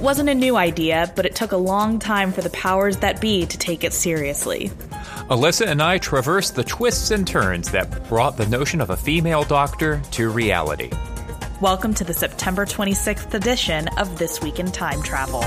It 0.00 0.04
wasn't 0.04 0.30
a 0.30 0.34
new 0.34 0.56
idea, 0.56 1.12
but 1.14 1.26
it 1.26 1.34
took 1.34 1.52
a 1.52 1.58
long 1.58 1.98
time 1.98 2.32
for 2.32 2.40
the 2.40 2.48
powers 2.48 2.96
that 3.00 3.20
be 3.20 3.44
to 3.44 3.58
take 3.58 3.84
it 3.84 3.92
seriously. 3.92 4.70
Alyssa 5.28 5.66
and 5.66 5.82
I 5.82 5.98
traversed 5.98 6.54
the 6.54 6.64
twists 6.64 7.10
and 7.10 7.28
turns 7.28 7.70
that 7.72 8.08
brought 8.08 8.38
the 8.38 8.46
notion 8.46 8.80
of 8.80 8.88
a 8.88 8.96
female 8.96 9.42
doctor 9.42 10.00
to 10.12 10.30
reality. 10.30 10.88
Welcome 11.60 11.92
to 11.92 12.04
the 12.04 12.14
September 12.14 12.64
26th 12.64 13.34
edition 13.34 13.88
of 13.98 14.18
This 14.18 14.40
Week 14.40 14.58
in 14.58 14.72
Time 14.72 15.02
Travel. 15.02 15.42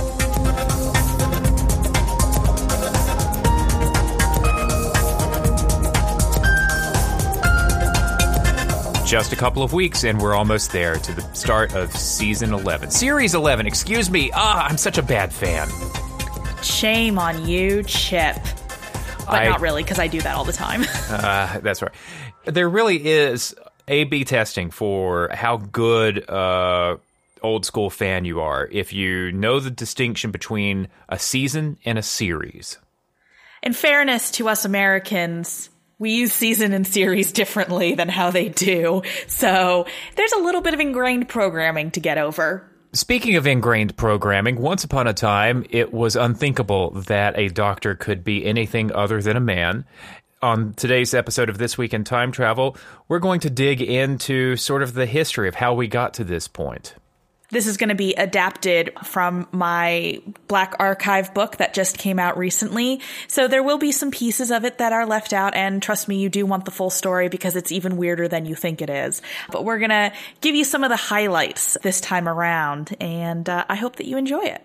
Just 9.14 9.32
a 9.32 9.36
couple 9.36 9.62
of 9.62 9.74
weeks, 9.74 10.04
and 10.06 10.20
we're 10.20 10.34
almost 10.34 10.72
there 10.72 10.96
to 10.96 11.14
the 11.14 11.22
start 11.34 11.76
of 11.76 11.96
season 11.96 12.52
11. 12.52 12.90
Series 12.90 13.36
11, 13.36 13.68
excuse 13.68 14.10
me. 14.10 14.32
Ah, 14.34 14.66
I'm 14.68 14.76
such 14.76 14.98
a 14.98 15.04
bad 15.04 15.32
fan. 15.32 15.70
Shame 16.64 17.20
on 17.20 17.46
you, 17.48 17.84
Chip. 17.84 18.38
But 19.20 19.30
I- 19.30 19.50
not 19.50 19.62
really, 19.62 19.84
because 19.84 20.00
I 20.00 20.08
do 20.08 20.20
that 20.22 20.36
all 20.36 20.46
the 20.46 20.52
time. 20.52 20.82
Uh, 21.12 21.60
that's 21.60 21.84
right. 21.84 21.92
There 22.46 22.68
really 22.68 23.06
is 23.06 23.54
A 23.88 24.06
B 24.06 24.24
testing 24.24 24.72
for 24.72 25.30
how 25.32 25.58
good 25.58 26.28
uh, 26.28 26.98
old 27.44 27.66
school 27.68 27.92
fan 27.92 28.26
you 28.26 28.40
are 28.42 28.68
if 28.72 28.94
you 28.94 29.32
know 29.32 29.60
the 29.60 29.70
distinction 29.70 30.32
between 30.32 30.88
a 31.08 31.20
season 31.20 31.78
and 31.86 32.00
a 32.00 32.04
series. 32.04 32.80
In 33.62 33.74
fairness 33.74 34.32
to 34.32 34.50
us 34.50 34.66
Americans, 34.66 35.70
we 36.00 36.12
use 36.12 36.34
season 36.34 36.74
and 36.74 36.86
series 36.86 37.32
differently 37.32 37.96
than 37.96 38.10
how 38.10 38.32
they 38.32 38.50
do. 38.50 39.02
So 39.28 39.86
there's 40.16 40.32
a 40.34 40.40
little 40.40 40.62
bit 40.62 40.74
of 40.74 40.80
ingrained 40.80 41.30
programming 41.30 41.92
to 41.92 42.00
get 42.00 42.18
over. 42.18 42.70
Speaking 42.94 43.36
of 43.36 43.48
ingrained 43.48 43.98
programming, 43.98 44.62
once 44.62 44.84
upon 44.84 45.08
a 45.08 45.14
time, 45.14 45.66
it 45.72 45.92
was 45.92 46.16
unthinkable 46.16 46.92
that 46.92 47.38
a 47.38 47.48
doctor 47.48 47.96
could 47.96 48.24
be 48.24 48.46
anything 48.46 48.92
other 48.92 49.22
than 49.22 49.36
a 49.36 49.40
man. 49.40 49.86
On 50.44 50.74
today's 50.74 51.14
episode 51.14 51.50
of 51.50 51.58
This 51.58 51.78
Week 51.78 51.94
in 51.94 52.04
Time 52.04 52.32
Travel, 52.32 52.78
we're 53.08 53.20
going 53.20 53.40
to 53.40 53.50
dig 53.50 53.82
into 53.82 54.58
sort 54.58 54.84
of 54.84 54.94
the 54.94 55.06
history 55.06 55.48
of 55.48 55.56
how 55.56 55.74
we 55.74 55.88
got 55.88 56.14
to 56.16 56.24
this 56.24 56.48
point. 56.48 56.96
This 57.54 57.68
is 57.68 57.78
going 57.78 57.90
to 57.90 57.96
be 57.96 58.16
adapted 58.16 58.92
from 59.04 59.48
my 59.52 60.22
Black 60.48 60.76
Archive 60.80 61.34
book 61.36 61.58
that 61.58 61.76
just 61.76 62.00
came 62.00 62.18
out 62.18 62.36
recently. 62.38 63.00
So 63.28 63.48
there 63.48 63.62
will 63.62 63.78
be 63.78 63.92
some 63.92 64.10
pieces 64.10 64.50
of 64.50 64.66
it 64.66 64.80
that 64.80 64.92
are 64.92 65.06
left 65.06 65.34
out. 65.34 65.54
And 65.54 65.82
trust 65.82 66.08
me, 66.08 66.18
you 66.18 66.30
do 66.30 66.48
want 66.48 66.66
the 66.66 66.72
full 66.72 66.90
story 66.90 67.30
because 67.30 67.56
it's 67.56 67.72
even 67.72 67.96
weirder 67.98 68.28
than 68.28 68.46
you 68.46 68.56
think 68.56 68.82
it 68.82 68.90
is. 68.90 69.22
But 69.52 69.66
we're 69.66 69.78
going 69.78 69.92
to 69.92 70.12
give 70.42 70.56
you 70.56 70.64
some 70.64 70.84
of 70.84 70.90
the 70.90 70.96
highlights 70.96 71.78
this 71.84 72.02
time 72.02 72.28
around. 72.28 72.96
And 73.00 73.48
uh, 73.48 73.66
I 73.70 73.76
hope 73.76 73.98
that 73.98 74.08
you 74.08 74.18
enjoy 74.18 74.46
it. 74.46 74.64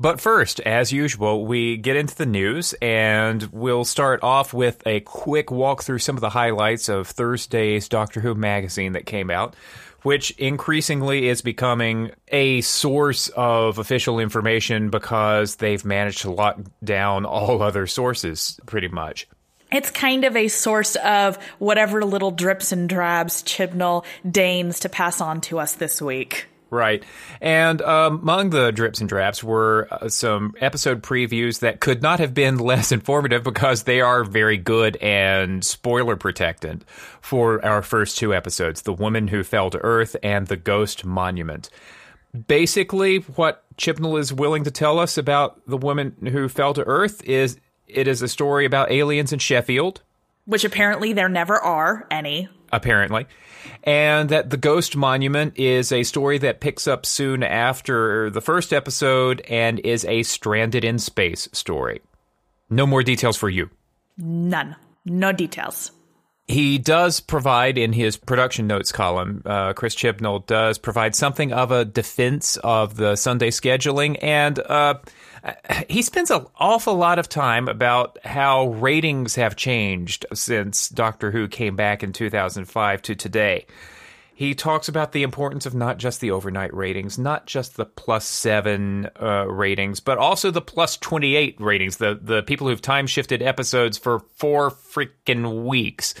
But 0.00 0.18
first, 0.18 0.60
as 0.60 0.92
usual, 0.92 1.44
we 1.44 1.76
get 1.76 1.94
into 1.94 2.16
the 2.16 2.24
news 2.24 2.72
and 2.80 3.42
we'll 3.52 3.84
start 3.84 4.22
off 4.22 4.54
with 4.54 4.82
a 4.86 5.00
quick 5.00 5.50
walk 5.50 5.82
through 5.82 5.98
some 5.98 6.16
of 6.16 6.22
the 6.22 6.30
highlights 6.30 6.88
of 6.88 7.06
Thursday's 7.06 7.86
Doctor 7.86 8.20
Who 8.20 8.34
magazine 8.34 8.94
that 8.94 9.04
came 9.04 9.30
out, 9.30 9.54
which 10.02 10.30
increasingly 10.32 11.28
is 11.28 11.42
becoming 11.42 12.10
a 12.28 12.60
source 12.62 13.28
of 13.30 13.78
official 13.78 14.18
information 14.18 14.90
because 14.90 15.56
they've 15.56 15.84
managed 15.84 16.22
to 16.22 16.30
lock 16.30 16.58
down 16.82 17.24
all 17.24 17.62
other 17.70 17.86
sources 17.86 18.58
pretty 18.66 18.88
much. 18.88 19.26
It's 19.72 19.90
kind 19.90 20.24
of 20.24 20.34
a 20.36 20.48
source 20.48 20.96
of 20.96 21.36
whatever 21.58 22.04
little 22.04 22.32
drips 22.32 22.72
and 22.72 22.88
drabs 22.88 23.42
Chibnall 23.44 24.04
deigns 24.28 24.80
to 24.80 24.88
pass 24.88 25.20
on 25.20 25.40
to 25.42 25.60
us 25.60 25.74
this 25.74 26.02
week. 26.02 26.49
Right. 26.70 27.02
And 27.40 27.82
um, 27.82 28.20
among 28.20 28.50
the 28.50 28.70
drips 28.70 29.00
and 29.00 29.08
drabs 29.08 29.42
were 29.42 29.88
uh, 29.90 30.08
some 30.08 30.54
episode 30.60 31.02
previews 31.02 31.60
that 31.60 31.80
could 31.80 32.00
not 32.00 32.20
have 32.20 32.32
been 32.32 32.58
less 32.60 32.92
informative 32.92 33.42
because 33.42 33.82
they 33.82 34.00
are 34.00 34.22
very 34.22 34.56
good 34.56 34.96
and 34.98 35.64
spoiler 35.64 36.14
protected 36.14 36.84
for 37.20 37.64
our 37.64 37.82
first 37.82 38.18
two 38.18 38.32
episodes 38.32 38.82
The 38.82 38.92
Woman 38.92 39.28
Who 39.28 39.42
Fell 39.42 39.70
to 39.70 39.78
Earth 39.78 40.14
and 40.22 40.46
The 40.46 40.56
Ghost 40.56 41.04
Monument. 41.04 41.68
Basically, 42.46 43.18
what 43.18 43.64
Chibnall 43.76 44.20
is 44.20 44.32
willing 44.32 44.62
to 44.62 44.70
tell 44.70 45.00
us 45.00 45.18
about 45.18 45.66
The 45.66 45.76
Woman 45.76 46.14
Who 46.30 46.48
Fell 46.48 46.72
to 46.74 46.84
Earth 46.84 47.24
is 47.24 47.58
it 47.88 48.06
is 48.06 48.22
a 48.22 48.28
story 48.28 48.64
about 48.64 48.92
aliens 48.92 49.32
in 49.32 49.40
Sheffield 49.40 50.02
Which 50.44 50.64
apparently 50.64 51.12
there 51.12 51.28
never 51.28 51.58
are 51.58 52.06
any. 52.12 52.48
Apparently. 52.72 53.26
And 53.84 54.28
that 54.30 54.50
the 54.50 54.56
Ghost 54.56 54.96
Monument 54.96 55.58
is 55.58 55.92
a 55.92 56.02
story 56.02 56.38
that 56.38 56.60
picks 56.60 56.88
up 56.88 57.04
soon 57.04 57.42
after 57.42 58.30
the 58.30 58.40
first 58.40 58.72
episode 58.72 59.42
and 59.48 59.78
is 59.80 60.04
a 60.04 60.22
stranded 60.22 60.84
in 60.84 60.98
space 60.98 61.48
story. 61.52 62.00
No 62.70 62.86
more 62.86 63.02
details 63.02 63.36
for 63.36 63.48
you. 63.48 63.70
None. 64.16 64.76
No 65.04 65.32
details. 65.32 65.92
He 66.46 66.78
does 66.78 67.20
provide 67.20 67.78
in 67.78 67.92
his 67.92 68.16
production 68.16 68.66
notes 68.66 68.90
column, 68.90 69.42
uh, 69.46 69.72
Chris 69.72 69.94
Chibnall 69.94 70.44
does 70.46 70.78
provide 70.78 71.14
something 71.14 71.52
of 71.52 71.70
a 71.70 71.84
defense 71.84 72.56
of 72.56 72.96
the 72.96 73.14
Sunday 73.14 73.50
scheduling. 73.50 74.18
And 74.20 74.58
uh, 74.58 74.94
he 75.88 76.02
spends 76.02 76.30
an 76.30 76.46
awful 76.56 76.94
lot 76.94 77.18
of 77.18 77.28
time 77.28 77.68
about 77.68 78.18
how 78.24 78.68
ratings 78.68 79.34
have 79.36 79.56
changed 79.56 80.26
since 80.34 80.88
Doctor 80.88 81.30
Who 81.30 81.48
came 81.48 81.76
back 81.76 82.02
in 82.02 82.12
2005 82.12 83.02
to 83.02 83.14
today. 83.14 83.66
He 84.34 84.54
talks 84.54 84.88
about 84.88 85.12
the 85.12 85.22
importance 85.22 85.66
of 85.66 85.74
not 85.74 85.98
just 85.98 86.22
the 86.22 86.30
overnight 86.30 86.72
ratings, 86.72 87.18
not 87.18 87.46
just 87.46 87.76
the 87.76 87.84
plus 87.84 88.24
seven 88.24 89.10
uh, 89.20 89.46
ratings, 89.46 90.00
but 90.00 90.16
also 90.16 90.50
the 90.50 90.62
plus 90.62 90.96
28 90.96 91.60
ratings, 91.60 91.98
the, 91.98 92.18
the 92.20 92.42
people 92.42 92.66
who've 92.66 92.80
time 92.80 93.06
shifted 93.06 93.42
episodes 93.42 93.98
for 93.98 94.20
four 94.36 94.70
freaking 94.70 95.66
weeks. 95.66 96.14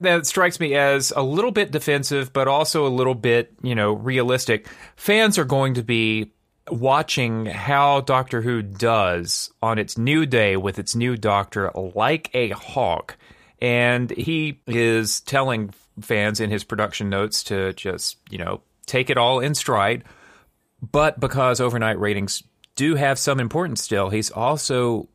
That 0.00 0.26
strikes 0.26 0.60
me 0.60 0.74
as 0.74 1.10
a 1.16 1.22
little 1.22 1.50
bit 1.50 1.70
defensive, 1.70 2.34
but 2.34 2.48
also 2.48 2.86
a 2.86 2.88
little 2.88 3.14
bit, 3.14 3.54
you 3.62 3.74
know, 3.74 3.94
realistic. 3.94 4.68
Fans 4.96 5.38
are 5.38 5.46
going 5.46 5.72
to 5.74 5.82
be 5.82 6.32
watching 6.70 7.46
how 7.46 8.00
Doctor 8.02 8.40
Who 8.42 8.62
does 8.62 9.50
on 9.62 9.78
its 9.78 9.98
new 9.98 10.26
day 10.26 10.56
with 10.56 10.78
its 10.78 10.94
new 10.94 11.16
doctor 11.16 11.70
like 11.74 12.30
a 12.34 12.50
hawk. 12.50 13.16
And 13.60 14.10
he 14.10 14.60
is 14.66 15.20
telling 15.20 15.74
fans 16.00 16.40
in 16.40 16.50
his 16.50 16.64
production 16.64 17.10
notes 17.10 17.44
to 17.44 17.72
just, 17.72 18.18
you 18.30 18.38
know, 18.38 18.62
take 18.86 19.10
it 19.10 19.18
all 19.18 19.40
in 19.40 19.54
stride. 19.54 20.04
But 20.80 21.18
because 21.18 21.60
overnight 21.60 21.98
ratings 21.98 22.42
do 22.76 22.94
have 22.94 23.18
some 23.18 23.40
importance 23.40 23.82
still, 23.82 24.10
he's 24.10 24.30
also 24.30 25.08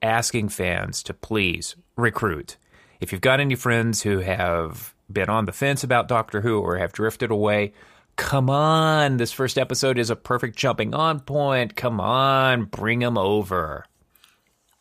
asking 0.00 0.48
fans 0.48 1.02
to 1.04 1.14
please 1.14 1.76
recruit. 1.96 2.56
If 3.00 3.12
you've 3.12 3.20
got 3.20 3.40
any 3.40 3.54
friends 3.54 4.02
who 4.02 4.18
have 4.20 4.94
been 5.10 5.28
on 5.28 5.44
the 5.44 5.52
fence 5.52 5.84
about 5.84 6.08
Doctor 6.08 6.40
Who 6.40 6.60
or 6.60 6.78
have 6.78 6.92
drifted 6.92 7.30
away, 7.30 7.72
come 8.16 8.50
on. 8.50 9.16
This 9.16 9.32
first 9.32 9.58
episode 9.58 9.98
is 9.98 10.10
a 10.10 10.16
perfect 10.16 10.56
jumping 10.56 10.94
on 10.94 11.20
point. 11.20 11.76
Come 11.76 12.00
on, 12.00 12.64
bring 12.64 13.02
him 13.02 13.16
over. 13.18 13.84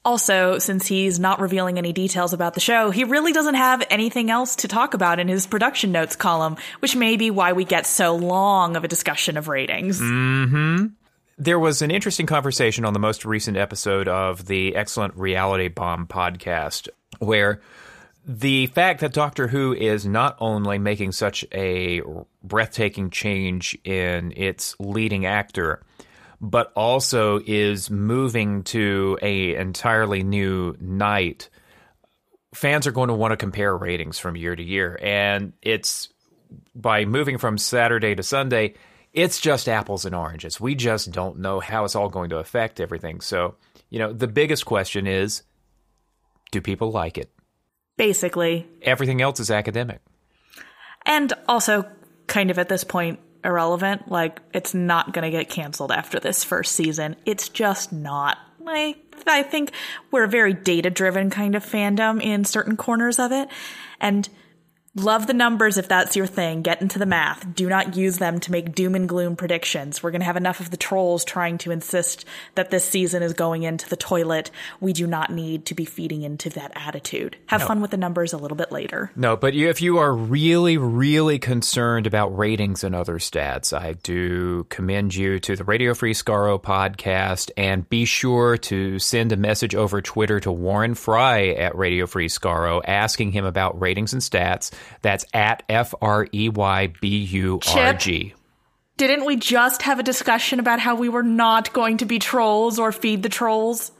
Also, 0.04 0.58
since 0.58 0.88
he's 0.88 1.20
not 1.20 1.40
revealing 1.40 1.78
any 1.78 1.94
details 1.94 2.34
about 2.34 2.56
the 2.56 2.60
show, 2.60 2.90
he 2.90 3.04
really 3.04 3.34
doesn't 3.34 3.54
have 3.54 3.84
anything 3.92 4.32
else 4.32 4.56
to 4.58 4.68
talk 4.68 4.96
about 4.96 5.20
in 5.20 5.28
his 5.28 5.46
production 5.46 5.92
notes 5.92 6.16
column, 6.16 6.58
which 6.80 6.96
may 6.96 7.18
be 7.18 7.30
why 7.30 7.54
we 7.54 7.64
get 7.64 7.86
so 7.86 8.16
long 8.16 8.76
of 8.76 8.84
a 8.84 8.88
discussion 8.88 9.38
of 9.38 9.48
ratings. 9.48 10.00
hmm 10.00 10.88
There 11.38 11.60
was 11.60 11.84
an 11.84 11.92
interesting 11.92 12.26
conversation 12.26 12.84
on 12.84 12.94
the 12.94 13.00
most 13.00 13.26
recent 13.26 13.58
episode 13.58 14.08
of 14.08 14.48
the 14.48 14.76
excellent 14.76 15.16
Reality 15.16 15.68
Bomb 15.68 16.08
podcast 16.08 16.90
where 17.20 17.62
the 18.26 18.68
fact 18.68 19.02
that 19.02 19.14
Doctor 19.14 19.48
Who 19.48 19.74
is 19.74 20.06
not 20.06 20.38
only 20.40 20.78
making 20.78 21.12
such 21.12 21.46
a 21.54 22.02
breathtaking 22.44 23.10
change 23.10 23.78
in 23.84 24.34
its 24.36 24.76
leading 24.80 25.26
actor, 25.26 25.84
but 26.40 26.72
also 26.76 27.40
is 27.46 27.90
moving 27.90 28.64
to 28.64 29.18
a 29.22 29.56
entirely 29.56 30.24
new 30.24 30.76
night. 30.80 31.50
Fans 32.54 32.86
are 32.88 32.92
going 32.92 33.08
to 33.08 33.14
want 33.14 33.32
to 33.32 33.38
compare 33.38 33.76
ratings 33.76 34.20
from 34.20 34.36
year 34.36 34.56
to 34.56 34.64
year, 34.64 35.00
and 35.02 35.54
it's 35.62 36.10
by 36.76 37.06
moving 37.06 37.38
from 37.38 37.58
Saturday 37.58 38.16
to 38.16 38.24
Sunday, 38.24 38.74
it's 39.14 39.40
just 39.40 39.68
apples 39.68 40.06
and 40.06 40.16
oranges. 40.16 40.60
We 40.60 40.76
just 40.76 41.12
don't 41.12 41.40
know 41.40 41.60
how 41.60 41.86
it's 41.86 41.96
all 41.96 42.10
going 42.10 42.30
to 42.30 42.38
affect 42.38 42.80
everything. 42.80 43.22
So, 43.22 43.56
you 43.90 44.00
know, 44.00 44.14
the 44.14 44.28
biggest 44.28 44.66
question 44.66 45.08
is 45.08 45.44
do 46.52 46.62
people 46.62 46.92
like 46.92 47.18
it? 47.18 47.32
Basically. 48.02 48.68
Everything 48.82 49.22
else 49.22 49.40
is 49.40 49.52
academic. 49.52 50.02
And 51.06 51.32
also, 51.48 51.86
kind 52.26 52.50
of 52.50 52.58
at 52.58 52.68
this 52.68 52.84
point, 52.84 53.20
irrelevant. 53.46 54.10
Like, 54.10 54.40
it's 54.56 54.74
not 54.74 55.14
going 55.14 55.22
to 55.22 55.30
get 55.30 55.50
canceled 55.50 55.92
after 55.92 56.20
this 56.20 56.44
first 56.44 56.72
season. 56.72 57.16
It's 57.28 57.48
just 57.48 57.94
not. 57.94 58.40
Like, 58.60 58.98
I 59.28 59.44
think 59.44 59.72
we're 60.10 60.24
a 60.24 60.28
very 60.28 60.56
data 60.56 60.90
driven 60.90 61.30
kind 61.30 61.54
of 61.54 61.64
fandom 61.64 62.20
in 62.24 62.44
certain 62.44 62.76
corners 62.76 63.20
of 63.20 63.32
it. 63.32 63.50
And 64.00 64.28
Love 64.94 65.26
the 65.26 65.34
numbers 65.34 65.78
if 65.78 65.88
that's 65.88 66.18
your 66.18 66.28
thing. 66.28 66.64
Get 66.64 66.82
into 66.82 67.00
the 67.00 67.06
math. 67.06 67.56
Do 67.56 67.70
not 67.70 67.96
use 67.96 68.18
them 68.18 68.42
to 68.42 68.52
make 68.52 68.76
doom 68.76 68.94
and 68.94 69.08
gloom 69.08 69.38
predictions. 69.38 70.04
We're 70.04 70.12
going 70.12 70.20
to 70.20 70.26
have 70.26 70.36
enough 70.36 70.60
of 70.60 70.70
the 70.70 70.76
trolls 70.76 71.24
trying 71.24 71.60
to 71.60 71.72
insist 71.72 72.26
that 72.56 72.72
this 72.72 72.84
season 72.84 73.24
is 73.24 73.32
going 73.32 73.64
into 73.64 73.88
the 73.88 73.96
toilet. 73.96 74.52
We 74.82 74.92
do 74.92 75.08
not 75.08 75.30
need 75.32 75.66
to 75.68 75.76
be 75.76 75.86
feeding 75.86 76.24
into 76.24 76.50
that 76.50 76.74
attitude. 76.76 77.38
Have 77.46 77.62
No. 77.62 77.68
fun 77.68 77.80
with 77.80 77.92
the 77.92 77.96
numbers 77.98 78.34
a 78.34 78.38
little 78.38 78.58
bit 78.58 78.70
later. 78.70 79.12
No, 79.16 79.38
but 79.38 79.56
if 79.56 79.82
you 79.82 79.98
are 80.00 80.14
really, 80.14 80.76
really 80.78 81.40
concerned 81.40 82.06
about 82.06 82.38
ratings 82.38 82.84
and 82.84 82.94
other 82.94 83.18
stats, 83.18 83.72
I 83.72 83.94
do 83.94 84.66
commend 84.68 85.16
you 85.16 85.40
to 85.40 85.56
the 85.56 85.64
Radio 85.64 85.94
Free 85.94 86.14
Skaro 86.14 86.62
podcast 86.62 87.50
and 87.56 87.88
be 87.88 88.04
sure 88.04 88.58
to 88.58 89.00
send 89.00 89.32
a 89.32 89.38
message 89.38 89.74
over 89.74 90.02
Twitter 90.02 90.42
to 90.42 90.52
Warren 90.52 90.96
Frey 90.96 91.56
at 91.56 91.78
Radio 91.78 92.08
Free 92.08 92.28
Skaro 92.28 92.82
asking 92.86 93.32
him 93.32 93.46
about 93.46 93.80
ratings 93.80 94.12
and 94.12 94.22
stats. 94.22 94.70
That's 95.02 95.26
at 95.34 95.64
F 95.70 95.94
R 96.02 96.28
E 96.34 96.50
Y 96.50 96.88
B 97.02 97.18
U 97.24 97.60
R 97.74 97.94
G. 97.94 98.34
Didn't 98.98 99.26
we 99.26 99.36
just 99.36 99.82
have 99.84 100.00
a 100.00 100.04
discussion 100.04 100.60
about 100.60 100.80
how 100.80 100.96
we 100.96 101.10
were 101.10 101.24
not 101.24 101.74
going 101.74 101.98
to 101.98 102.06
be 102.06 102.20
trolls 102.20 102.78
or 102.78 102.92
feed 102.92 103.24
the 103.24 103.30
trolls? 103.30 103.92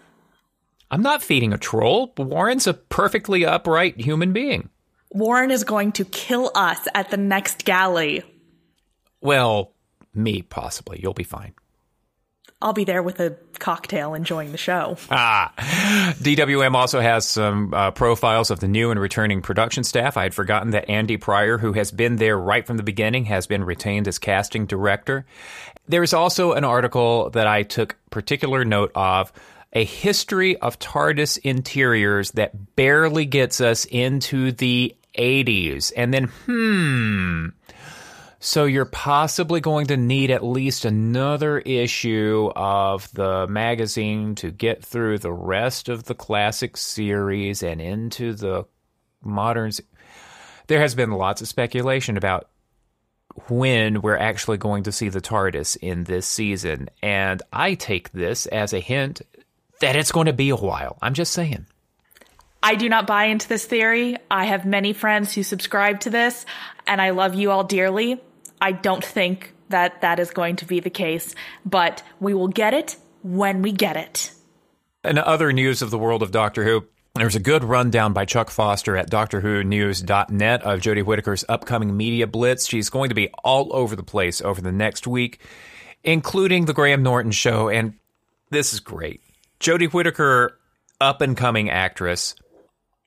I'm 0.92 1.02
not 1.02 1.24
feeding 1.24 1.54
a 1.54 1.58
troll. 1.58 2.14
Warren's 2.18 2.68
a 2.68 2.74
perfectly 2.74 3.46
upright 3.46 4.00
human 4.00 4.34
being. 4.34 4.70
Warren 5.10 5.50
is 5.50 5.64
going 5.64 5.94
to 5.94 6.06
kill 6.06 6.52
us 6.54 6.88
at 6.94 7.10
the 7.10 7.18
next 7.18 7.66
Gally. 7.66 8.24
Well, 9.22 9.74
me 10.14 10.42
possibly. 10.42 11.00
You'll 11.02 11.14
be 11.14 11.24
fine. 11.24 11.54
I'll 12.62 12.74
be 12.74 12.84
there 12.84 13.02
with 13.02 13.20
a 13.20 13.36
cocktail 13.60 14.14
enjoying 14.14 14.52
the 14.52 14.58
show. 14.58 14.98
Ah, 15.10 15.54
DWM 15.58 16.76
also 16.76 17.00
has 17.00 17.28
some 17.28 17.74
uh, 17.74 17.92
profiles 17.92 18.52
of 18.52 18.60
the 18.60 18.68
new 18.68 18.92
and 18.92 19.00
returning 19.00 19.42
production 19.42 19.84
staff. 19.84 20.18
I 20.18 20.24
had 20.24 20.34
forgotten 20.34 20.72
that 20.72 20.90
Andy 20.90 21.18
Pryor, 21.18 21.58
who 21.58 21.74
has 21.74 21.92
been 21.92 22.18
there 22.18 22.38
right 22.38 22.66
from 22.66 22.78
the 22.78 22.84
beginning, 22.84 23.26
has 23.26 23.48
been 23.48 23.64
retained 23.64 24.08
as 24.08 24.20
casting 24.20 24.66
director. 24.66 25.26
There's 25.88 26.14
also 26.14 26.54
an 26.54 26.64
article 26.64 27.30
that 27.32 27.48
I 27.48 27.64
took 27.64 27.98
particular 28.10 28.64
note 28.64 28.92
of 28.96 29.32
a 29.74 29.84
history 29.84 30.58
of 30.58 30.78
TARDIS 30.80 31.40
interiors 31.40 32.32
that 32.32 32.76
barely 32.76 33.26
gets 33.26 33.62
us 33.62 33.86
into 33.86 34.52
the 34.52 34.96
80s. 35.18 35.92
And 35.96 36.14
then, 36.14 36.26
hmm. 36.46 37.48
So 38.44 38.66
you're 38.66 38.86
possibly 38.86 39.62
going 39.62 39.86
to 39.88 39.98
need 39.98 40.32
at 40.32 40.44
least 40.44 40.84
another 40.84 41.60
issue 41.60 42.52
of 42.56 43.08
the 43.14 43.46
magazine 43.46 44.34
to 44.36 44.50
get 44.50 44.84
through 44.84 45.20
the 45.20 45.32
rest 45.32 45.90
of 45.90 46.06
the 46.06 46.16
classic 46.16 46.76
series 46.76 47.62
and 47.62 47.80
into 47.80 48.34
the 48.34 48.66
moderns. 49.24 49.80
There 50.66 50.82
has 50.82 50.96
been 50.96 51.12
lots 51.12 51.44
of 51.44 51.50
speculation 51.50 52.18
about 52.18 52.50
when 53.48 54.02
we're 54.02 54.18
actually 54.18 54.58
going 54.58 54.84
to 54.84 54.92
see 54.92 55.10
the 55.10 55.22
TARDIS 55.22 55.78
in 55.78 56.06
this 56.06 56.28
season, 56.28 56.90
and 57.04 57.44
I 57.54 57.76
take 57.76 58.12
this 58.12 58.48
as 58.48 58.74
a 58.74 58.80
hint 58.80 59.22
that 59.82 59.96
it's 59.96 60.12
going 60.12 60.26
to 60.26 60.34
be 60.34 60.50
a 60.50 60.56
while. 60.56 60.98
I'm 61.00 61.14
just 61.14 61.34
saying. 61.34 61.68
I 62.64 62.74
do 62.74 62.90
not 62.90 63.06
buy 63.06 63.26
into 63.26 63.48
this 63.48 63.66
theory. 63.66 64.18
I 64.32 64.46
have 64.46 64.66
many 64.66 64.94
friends 64.94 65.32
who 65.32 65.44
subscribe 65.44 66.00
to 66.02 66.10
this, 66.10 66.44
and 66.88 67.00
I 67.00 67.12
love 67.12 67.36
you 67.36 67.52
all 67.52 67.64
dearly. 67.64 68.20
I 68.62 68.72
don't 68.72 69.04
think 69.04 69.54
that 69.70 70.02
that 70.02 70.20
is 70.20 70.30
going 70.30 70.58
to 70.58 70.66
be 70.66 70.80
the 70.80 70.90
case, 70.90 71.34
but 71.66 72.04
we 72.20 72.34
will 72.34 72.48
get 72.48 72.74
it 72.74 72.96
when 73.24 73.62
we 73.62 73.72
get 73.72 73.98
it. 73.98 74.32
In 75.04 75.18
other 75.18 75.52
news 75.52 75.82
of 75.82 75.90
the 75.90 75.98
world 75.98 76.22
of 76.22 76.32
Doctor 76.32 76.64
Who, 76.64 76.86
there's 77.16 77.36
a 77.36 77.40
good 77.40 77.64
rundown 77.64 78.14
by 78.14 78.26
Chuck 78.26 78.50
Foster 78.50 78.96
at 78.96 79.10
DoctorWhoNews.net 79.10 80.64
of 80.64 80.80
Jodie 80.80 81.04
Whittaker's 81.04 81.44
upcoming 81.50 81.98
media 81.98 82.28
blitz. 82.28 82.68
She's 82.68 82.90
going 82.90 83.10
to 83.10 83.16
be 83.16 83.30
all 83.44 83.76
over 83.76 83.96
the 83.96 84.04
place 84.04 84.42
over 84.42 84.62
the 84.62 84.72
next 84.72 85.08
week, 85.08 85.42
including 86.04 86.66
the 86.66 86.74
Graham 86.74 87.04
Norton 87.04 87.32
show. 87.32 87.68
And 87.68 87.96
this 88.50 88.74
is 88.74 88.80
great. 88.80 89.22
Jodie 89.60 89.92
Whittaker, 89.92 90.58
up 91.02 91.22
and 91.22 91.36
coming 91.36 91.70
actress, 91.70 92.36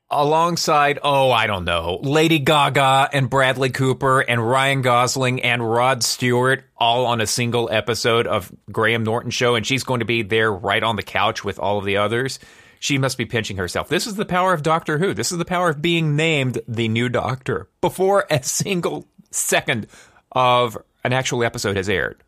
alongside, 0.09 0.99
oh, 1.03 1.31
I 1.31 1.47
don't 1.47 1.65
know, 1.65 1.99
Lady 2.01 2.39
Gaga 2.39 3.09
and 3.11 3.29
Bradley 3.29 3.69
Cooper 3.69 4.21
and 4.21 4.47
Ryan 4.47 4.81
Gosling 4.81 5.41
and 5.41 5.67
Rod 5.67 6.03
Stewart 6.03 6.63
all 6.77 7.05
on 7.05 7.21
a 7.21 7.27
single 7.27 7.69
episode 7.71 8.27
of 8.27 8.51
Graham 8.71 9.03
Norton 9.03 9.31
show 9.31 9.55
and 9.55 9.65
she's 9.65 9.83
going 9.83 9.99
to 9.99 10.05
be 10.05 10.21
there 10.21 10.51
right 10.51 10.83
on 10.83 10.95
the 10.95 11.03
couch 11.03 11.43
with 11.43 11.59
all 11.59 11.79
of 11.79 11.85
the 11.85 11.97
others. 11.97 12.39
She 12.79 12.97
must 12.97 13.17
be 13.17 13.25
pinching 13.25 13.57
herself. 13.57 13.89
This 13.89 14.05
is 14.05 14.15
the 14.15 14.25
power 14.25 14.53
of 14.53 14.61
Doctor 14.61 14.99
Who. 14.99 15.13
This 15.13 15.31
is 15.31 15.37
the 15.37 15.45
power 15.45 15.69
of 15.69 15.81
being 15.81 16.15
named 16.15 16.61
the 16.67 16.87
new 16.87 17.09
Doctor 17.09 17.67
before 17.81 18.25
a 18.29 18.43
single 18.43 19.07
second 19.31 19.87
of 20.31 20.77
an 21.03 21.13
actual 21.13 21.43
episode 21.43 21.77
has 21.77 21.89
aired. 21.89 22.21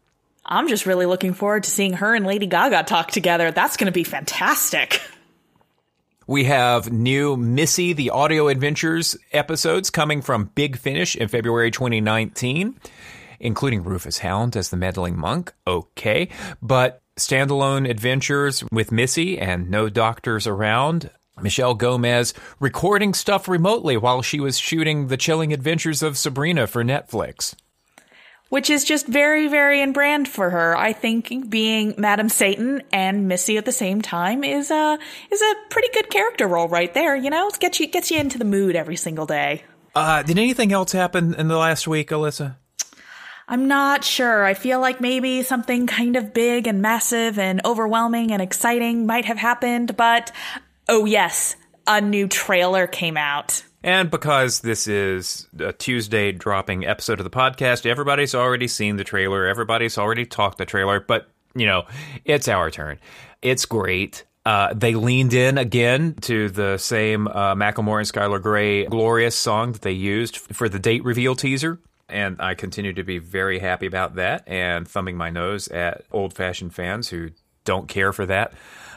I'm 0.45 0.67
just 0.69 0.85
really 0.85 1.05
looking 1.05 1.33
forward 1.33 1.63
to 1.63 1.69
seeing 1.69 1.93
her 1.93 2.15
and 2.15 2.25
Lady 2.25 2.47
Gaga 2.47 2.83
talk 2.83 3.11
together. 3.11 3.51
That's 3.51 3.77
going 3.77 3.87
to 3.87 3.91
be 3.91 4.03
fantastic. 4.03 5.01
We 6.29 6.43
have 6.43 6.91
new 6.91 7.37
Missy 7.37 7.93
the 7.93 8.09
Audio 8.09 8.49
Adventures 8.49 9.15
episodes 9.31 9.89
coming 9.89 10.21
from 10.21 10.51
Big 10.55 10.77
Finish 10.77 11.15
in 11.15 11.29
February 11.29 11.71
2019, 11.71 12.77
including 13.39 13.81
Rufus 13.81 14.17
Hound 14.17 14.57
as 14.57 14.69
the 14.69 14.75
meddling 14.75 15.17
monk. 15.17 15.53
Okay. 15.65 16.27
But 16.61 17.01
standalone 17.15 17.89
adventures 17.89 18.61
with 18.73 18.91
Missy 18.91 19.39
and 19.39 19.71
no 19.71 19.87
doctors 19.87 20.45
around. 20.45 21.11
Michelle 21.41 21.75
Gomez 21.75 22.33
recording 22.59 23.13
stuff 23.13 23.47
remotely 23.47 23.95
while 23.95 24.21
she 24.21 24.41
was 24.41 24.59
shooting 24.59 25.07
The 25.07 25.15
Chilling 25.15 25.53
Adventures 25.53 26.03
of 26.03 26.17
Sabrina 26.17 26.67
for 26.67 26.83
Netflix. 26.83 27.55
Which 28.49 28.69
is 28.69 28.83
just 28.83 29.07
very, 29.07 29.47
very 29.47 29.81
in 29.81 29.93
brand 29.93 30.27
for 30.27 30.49
her. 30.49 30.77
I 30.77 30.93
think 30.93 31.49
being 31.49 31.95
Madam 31.97 32.29
Satan 32.29 32.81
and 32.91 33.27
Missy 33.27 33.57
at 33.57 33.65
the 33.65 33.71
same 33.71 34.01
time 34.01 34.43
is 34.43 34.71
a 34.71 34.97
is 35.31 35.41
a 35.41 35.53
pretty 35.69 35.89
good 35.93 36.09
character 36.09 36.47
role 36.47 36.67
right 36.67 36.93
there. 36.93 37.15
You 37.15 37.29
know, 37.29 37.47
it 37.47 37.59
gets 37.59 37.79
you 37.79 37.87
gets 37.87 38.11
you 38.11 38.19
into 38.19 38.37
the 38.37 38.45
mood 38.45 38.75
every 38.75 38.95
single 38.95 39.25
day. 39.25 39.63
Uh, 39.95 40.21
did 40.23 40.37
anything 40.37 40.71
else 40.71 40.91
happen 40.91 41.33
in 41.33 41.47
the 41.47 41.57
last 41.57 41.87
week, 41.87 42.09
Alyssa? 42.09 42.55
I'm 43.49 43.67
not 43.67 44.03
sure. 44.03 44.43
I 44.43 44.53
feel 44.53 44.81
like 44.81 44.99
maybe 44.99 45.41
something 45.41 45.87
kind 45.87 46.17
of 46.17 46.33
big 46.33 46.67
and 46.67 46.81
massive 46.81 47.39
and 47.39 47.61
overwhelming 47.65 48.31
and 48.31 48.41
exciting 48.41 49.05
might 49.05 49.25
have 49.25 49.37
happened, 49.37 49.95
but 49.95 50.33
oh 50.89 51.05
yes, 51.05 51.55
a 51.87 52.01
new 52.01 52.27
trailer 52.27 52.87
came 52.87 53.15
out. 53.15 53.63
And 53.83 54.09
because 54.09 54.61
this 54.61 54.87
is 54.87 55.47
a 55.59 55.71
Tuesday 55.71 56.31
dropping 56.31 56.85
episode 56.85 57.19
of 57.19 57.23
the 57.23 57.29
podcast, 57.29 57.85
everybody's 57.85 58.33
already 58.33 58.67
seen 58.67 58.97
the 58.97 59.03
trailer, 59.03 59.45
everybody's 59.45 59.97
already 59.97 60.25
talked 60.25 60.57
the 60.57 60.65
trailer, 60.65 60.99
but 60.99 61.29
you 61.55 61.65
know, 61.65 61.85
it's 62.25 62.47
our 62.47 62.69
turn. 62.69 62.99
It's 63.41 63.65
great. 63.65 64.25
Uh, 64.45 64.73
they 64.73 64.95
leaned 64.95 65.33
in 65.33 65.57
again 65.57 66.13
to 66.21 66.49
the 66.49 66.77
same 66.77 67.27
uh, 67.27 67.53
Macklemore 67.55 67.99
and 67.99 68.07
Skylar 68.07 68.41
Grey 68.41 68.85
glorious 68.85 69.35
song 69.35 69.73
that 69.73 69.81
they 69.81 69.91
used 69.91 70.37
for 70.37 70.69
the 70.69 70.79
date 70.79 71.03
reveal 71.03 71.35
teaser. 71.35 71.79
And 72.09 72.37
I 72.39 72.55
continue 72.55 72.93
to 72.93 73.03
be 73.03 73.17
very 73.17 73.59
happy 73.59 73.85
about 73.85 74.15
that 74.15 74.47
and 74.47 74.87
thumbing 74.87 75.17
my 75.17 75.29
nose 75.29 75.67
at 75.67 76.05
old 76.11 76.33
fashioned 76.33 76.73
fans 76.73 77.09
who 77.09 77.31
don't 77.65 77.89
care 77.89 78.13
for 78.13 78.25
that. 78.25 78.53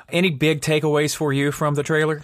Any 0.08 0.30
big 0.30 0.60
takeaways 0.60 1.16
for 1.16 1.32
you 1.32 1.50
from 1.50 1.74
the 1.74 1.82
trailer? 1.82 2.22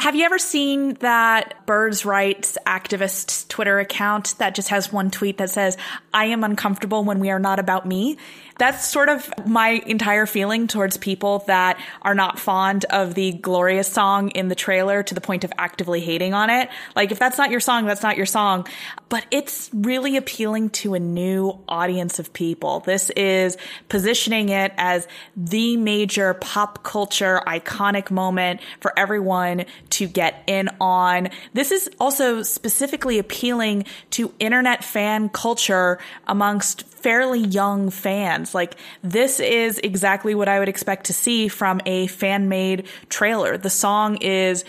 Have 0.00 0.14
you 0.14 0.24
ever 0.24 0.38
seen 0.38 0.94
that 1.00 1.66
birds' 1.66 2.04
rights 2.04 2.56
activist 2.64 3.48
Twitter 3.48 3.80
account 3.80 4.36
that 4.38 4.54
just 4.54 4.68
has 4.68 4.92
one 4.92 5.10
tweet 5.10 5.38
that 5.38 5.50
says, 5.50 5.76
I 6.14 6.26
am 6.26 6.44
uncomfortable 6.44 7.02
when 7.02 7.18
we 7.18 7.30
are 7.30 7.40
not 7.40 7.58
about 7.58 7.84
me? 7.84 8.16
That's 8.58 8.88
sort 8.88 9.08
of 9.08 9.28
my 9.46 9.82
entire 9.86 10.26
feeling 10.26 10.66
towards 10.66 10.96
people 10.96 11.40
that 11.46 11.80
are 12.02 12.14
not 12.14 12.38
fond 12.38 12.84
of 12.86 13.14
the 13.14 13.32
glorious 13.32 13.86
song 13.86 14.30
in 14.30 14.48
the 14.48 14.54
trailer 14.54 15.02
to 15.02 15.14
the 15.14 15.20
point 15.20 15.44
of 15.44 15.52
actively 15.58 16.00
hating 16.00 16.34
on 16.34 16.50
it. 16.50 16.68
Like, 16.94 17.12
if 17.12 17.18
that's 17.18 17.38
not 17.38 17.50
your 17.50 17.60
song, 17.60 17.86
that's 17.86 18.02
not 18.02 18.16
your 18.16 18.26
song. 18.26 18.66
But 19.08 19.26
it's 19.30 19.70
really 19.72 20.16
appealing 20.16 20.70
to 20.70 20.94
a 20.94 21.00
new 21.00 21.58
audience 21.68 22.18
of 22.18 22.32
people. 22.32 22.80
This 22.80 23.10
is 23.10 23.56
positioning 23.88 24.48
it 24.48 24.72
as 24.76 25.06
the 25.36 25.76
major 25.76 26.34
pop 26.34 26.82
culture 26.82 27.40
iconic 27.46 28.10
moment 28.10 28.60
for 28.80 28.92
everyone 28.98 29.66
to 29.90 30.06
get 30.06 30.42
in 30.46 30.68
on. 30.80 31.28
This 31.52 31.70
is 31.70 31.90
also 31.98 32.42
specifically 32.42 33.18
appealing 33.18 33.84
to 34.10 34.32
internet 34.38 34.84
fan 34.84 35.28
culture 35.28 35.98
amongst 36.26 36.82
fairly 36.82 37.40
young 37.40 37.90
fans. 37.90 38.54
Like 38.54 38.76
this 39.02 39.40
is 39.40 39.78
exactly 39.78 40.34
what 40.34 40.48
I 40.48 40.58
would 40.58 40.68
expect 40.68 41.06
to 41.06 41.12
see 41.12 41.48
from 41.48 41.80
a 41.86 42.06
fan 42.08 42.48
made 42.48 42.86
trailer. 43.08 43.56
The 43.56 43.70
song 43.70 44.16
is 44.16 44.64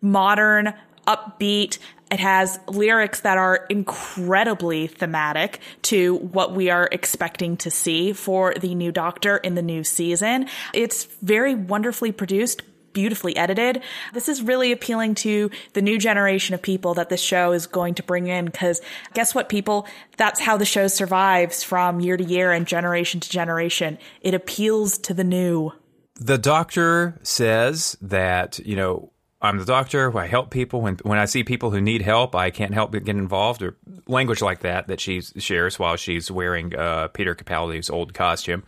modern, 0.00 0.74
upbeat. 1.06 1.78
It 2.10 2.18
has 2.18 2.58
lyrics 2.66 3.20
that 3.20 3.38
are 3.38 3.66
incredibly 3.70 4.88
thematic 4.88 5.60
to 5.82 6.16
what 6.16 6.52
we 6.54 6.68
are 6.68 6.88
expecting 6.90 7.56
to 7.58 7.70
see 7.70 8.12
for 8.12 8.52
the 8.54 8.74
new 8.74 8.90
Doctor 8.90 9.36
in 9.36 9.54
the 9.54 9.62
new 9.62 9.84
season. 9.84 10.48
It's 10.74 11.04
very 11.22 11.54
wonderfully 11.54 12.10
produced, 12.10 12.62
beautifully 12.92 13.36
edited. 13.36 13.82
This 14.12 14.28
is 14.28 14.42
really 14.42 14.72
appealing 14.72 15.14
to 15.16 15.50
the 15.72 15.82
new 15.82 15.98
generation 15.98 16.54
of 16.54 16.62
people 16.62 16.94
that 16.94 17.08
this 17.08 17.20
show 17.20 17.52
is 17.52 17.66
going 17.66 17.94
to 17.94 18.02
bring 18.02 18.26
in 18.26 18.46
because 18.46 18.80
guess 19.14 19.34
what 19.34 19.48
people? 19.48 19.86
That's 20.16 20.40
how 20.40 20.56
the 20.56 20.64
show 20.64 20.88
survives 20.88 21.62
from 21.62 22.00
year 22.00 22.16
to 22.16 22.24
year 22.24 22.52
and 22.52 22.66
generation 22.66 23.20
to 23.20 23.30
generation. 23.30 23.98
It 24.20 24.34
appeals 24.34 24.98
to 24.98 25.14
the 25.14 25.24
new. 25.24 25.72
The 26.16 26.38
doctor 26.38 27.18
says 27.22 27.96
that, 28.02 28.58
you 28.60 28.76
know, 28.76 29.12
I'm 29.42 29.56
the 29.56 29.64
doctor. 29.64 30.16
I 30.18 30.26
help 30.26 30.50
people. 30.50 30.82
When 30.82 30.96
when 31.02 31.18
I 31.18 31.24
see 31.24 31.44
people 31.44 31.70
who 31.70 31.80
need 31.80 32.02
help, 32.02 32.34
I 32.34 32.50
can't 32.50 32.74
help 32.74 32.92
but 32.92 33.04
get 33.04 33.16
involved. 33.16 33.62
Or 33.62 33.78
language 34.06 34.42
like 34.42 34.60
that 34.60 34.88
that 34.88 35.00
she 35.00 35.22
shares 35.22 35.78
while 35.78 35.96
she's 35.96 36.30
wearing 36.30 36.76
uh, 36.76 37.08
Peter 37.08 37.34
Capaldi's 37.34 37.88
old 37.88 38.12
costume. 38.12 38.64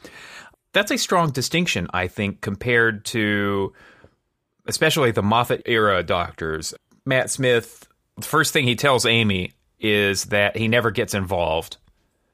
That's 0.73 0.91
a 0.91 0.97
strong 0.97 1.31
distinction, 1.31 1.89
I 1.93 2.09
think, 2.09 2.41
compared 2.41 3.05
to 3.07 3.75
especially 4.67 5.11
the 5.11 5.23
Moffat 5.23 5.63
era 5.67 6.03
doctors. 6.03 6.75
Matt 7.05 7.31
Smith, 7.31 7.87
the 8.17 8.23
first 8.23 8.53
thing 8.53 8.67
he 8.67 8.77
tells 8.77 9.07
Amy 9.07 9.53
is 9.81 10.27
that 10.27 10.57
he 10.57 10.69
never 10.69 10.91
gets 10.91 11.15
involved. 11.15 11.77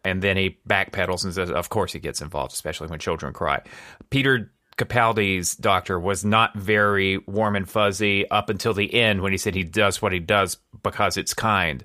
And 0.05 0.23
then 0.23 0.37
he 0.37 0.59
backpedals 0.69 1.25
and 1.25 1.35
says, 1.35 1.51
Of 1.51 1.71
course 1.71 1.93
he 1.93 1.99
gets 1.99 2.21
involved, 2.21 2.53
especially 2.53 2.89
when 2.89 2.99
children 2.99 3.33
cry. 3.33 3.63
Peter 4.11 4.53
Capaldi's 4.77 5.57
doctor 5.57 5.99
was 5.99 6.25
not 6.25 6.57
very 6.57 7.19
warm 7.27 7.57
and 7.57 7.69
fuzzy 7.69 8.31
up 8.31 8.49
until 8.49 8.73
the 8.73 8.95
end 8.95 9.21
when 9.21 9.33
he 9.33 9.39
said 9.39 9.55
he 9.55 9.65
does 9.65 10.01
what 10.01 10.13
he 10.13 10.21
does 10.21 10.57
because 10.83 11.17
it's 11.17 11.35
kind. 11.35 11.85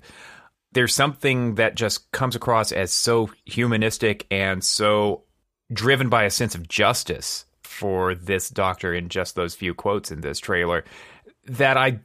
There's 0.72 0.94
something 0.94 1.56
that 1.56 1.74
just 1.74 2.10
comes 2.12 2.36
across 2.36 2.72
as 2.72 2.92
so 2.92 3.30
humanistic 3.44 4.26
and 4.30 4.62
so 4.62 5.24
driven 5.72 6.08
by 6.08 6.24
a 6.24 6.30
sense 6.30 6.54
of 6.54 6.68
justice 6.68 7.46
for 7.74 8.14
this 8.14 8.48
doctor 8.48 8.94
in 8.94 9.08
just 9.08 9.34
those 9.34 9.54
few 9.54 9.74
quotes 9.74 10.10
in 10.10 10.20
this 10.20 10.38
trailer 10.38 10.84
that 11.46 11.76
I 11.76 12.00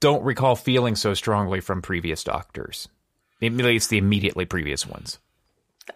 don't 0.00 0.24
recall 0.24 0.56
feeling 0.56 0.96
so 0.96 1.14
strongly 1.14 1.60
from 1.60 1.82
previous 1.82 2.24
doctors, 2.24 2.88
at 3.42 3.52
least 3.52 3.90
the 3.90 3.98
immediately 3.98 4.46
previous 4.46 4.86
ones. 4.86 5.18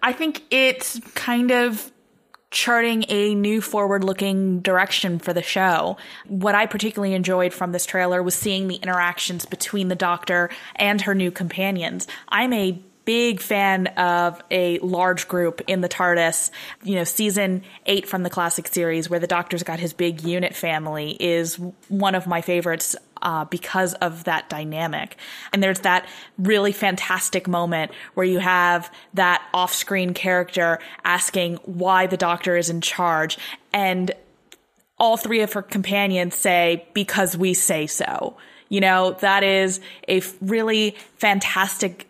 I 0.03 0.13
think 0.13 0.43
it's 0.51 1.01
kind 1.15 1.51
of 1.51 1.91
charting 2.51 3.05
a 3.09 3.35
new 3.35 3.61
forward 3.61 4.05
looking 4.05 4.61
direction 4.61 5.19
for 5.19 5.33
the 5.33 5.43
show. 5.43 5.97
What 6.29 6.55
I 6.55 6.67
particularly 6.67 7.15
enjoyed 7.15 7.53
from 7.53 7.73
this 7.73 7.85
trailer 7.85 8.23
was 8.23 8.37
seeing 8.37 8.69
the 8.69 8.77
interactions 8.77 9.45
between 9.45 9.89
the 9.89 9.97
doctor 9.97 10.51
and 10.77 11.01
her 11.01 11.15
new 11.15 11.33
companions. 11.33 12.07
I'm 12.29 12.53
a 12.53 12.81
big 13.05 13.41
fan 13.41 13.87
of 13.89 14.43
a 14.51 14.79
large 14.79 15.29
group 15.29 15.61
in 15.67 15.81
the 15.81 15.89
TARDIS. 15.89 16.51
You 16.83 16.97
know, 16.97 17.05
season 17.05 17.63
eight 17.87 18.09
from 18.09 18.23
the 18.23 18.31
classic 18.31 18.69
series, 18.69 19.11
where 19.11 19.21
the 19.21 19.27
Doctor's 19.27 19.63
got 19.63 19.79
his 19.79 19.93
big 19.93 20.23
unit 20.23 20.55
family, 20.55 21.17
is 21.21 21.59
one 21.89 22.15
of 22.15 22.27
my 22.27 22.41
favorites 22.41 22.97
uh, 23.23 23.45
because 23.47 23.95
of 23.95 24.25
that 24.25 24.49
dynamic. 24.49 25.17
And 25.53 25.63
there's 25.63 25.81
that 25.81 26.07
really 26.39 26.73
fantastic 26.73 27.49
moment 27.49 27.93
where 28.15 28.27
you 28.27 28.39
have 28.39 28.93
that 29.15 29.43
off 29.55 29.73
screen 29.73 30.15
character 30.15 30.79
asking 31.05 31.57
why 31.65 32.07
the 32.07 32.17
Doctor 32.17 32.57
is 32.57 32.71
in 32.71 32.81
charge. 32.81 33.39
And 33.73 34.13
all 34.99 35.17
three 35.17 35.41
of 35.41 35.53
her 35.55 35.63
companions 35.63 36.35
say, 36.35 36.87
because 36.95 37.37
we 37.37 37.55
say 37.55 37.87
so. 37.87 38.37
You 38.69 38.81
know, 38.81 39.13
that 39.21 39.43
is 39.43 39.81
a 40.09 40.23
really 40.41 40.97
fantastic 41.17 42.09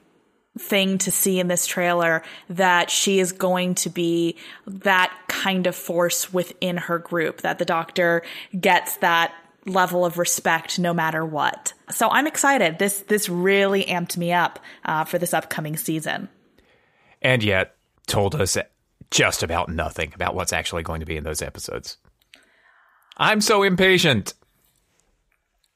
thing 0.58 0.98
to 0.98 1.10
see 1.10 1.40
in 1.40 1.48
this 1.48 1.66
trailer 1.66 2.22
that 2.48 2.90
she 2.90 3.18
is 3.18 3.32
going 3.32 3.74
to 3.74 3.90
be 3.90 4.36
that 4.66 5.12
kind 5.28 5.66
of 5.66 5.74
force 5.74 6.32
within 6.32 6.76
her 6.76 6.98
group, 6.98 7.40
that 7.40 7.58
the 7.58 7.64
doctor 7.64 8.22
gets 8.58 8.96
that 8.98 9.34
level 9.66 10.04
of 10.04 10.18
respect 10.18 10.78
no 10.78 10.92
matter 10.94 11.24
what. 11.24 11.72
So 11.90 12.08
I'm 12.08 12.26
excited. 12.26 12.78
This 12.78 13.00
this 13.02 13.28
really 13.28 13.84
amped 13.84 14.16
me 14.16 14.32
up 14.32 14.60
uh, 14.84 15.04
for 15.04 15.18
this 15.18 15.34
upcoming 15.34 15.76
season. 15.76 16.28
And 17.20 17.42
yet 17.42 17.76
told 18.06 18.34
us 18.34 18.56
just 19.10 19.42
about 19.42 19.68
nothing 19.68 20.12
about 20.14 20.34
what's 20.34 20.52
actually 20.52 20.82
going 20.82 21.00
to 21.00 21.06
be 21.06 21.16
in 21.16 21.24
those 21.24 21.42
episodes. 21.42 21.96
I'm 23.16 23.40
so 23.40 23.62
impatient. 23.62 24.34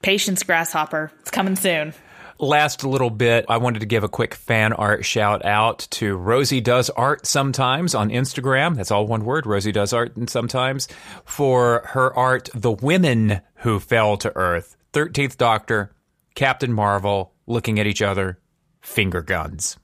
Patience, 0.03 0.43
Grasshopper. 0.43 1.11
It's 1.21 1.31
coming 1.31 1.57
soon 1.57 1.95
last 2.39 2.85
little 2.85 3.11
bit, 3.11 3.45
I 3.49 3.59
wanted 3.59 3.81
to 3.81 3.87
give 3.87 4.05
a 4.05 4.09
quick 4.09 4.35
fan 4.35 4.73
art 4.73 5.05
shout 5.05 5.45
out 5.45 5.81
to 5.91 6.17
Rosie 6.17 6.61
Does 6.61 6.91
Art 6.91 7.27
Sometimes 7.27 7.95
on 7.95 8.11
Instagram. 8.11 8.77
That's 8.77 8.91
all 8.91 9.07
one 9.07 9.25
word, 9.25 9.47
Rosie 9.47 9.73
Does 9.73 9.93
Art 9.93 10.17
and 10.17 10.29
Sometimes, 10.29 10.89
for 11.25 11.83
her 11.89 12.15
art, 12.17 12.49
The 12.55 12.73
Women 12.73 13.41
Who 13.57 13.81
Fell 13.81 14.17
to 14.19 14.35
Earth. 14.37 14.77
13th 14.93 15.37
Doctor, 15.37 15.93
Captain 16.35 16.73
Marvel, 16.73 17.33
looking 17.47 17.79
at 17.79 17.87
each 17.87 18.03
other, 18.03 18.39
finger 18.81 19.23
guns. 19.23 19.77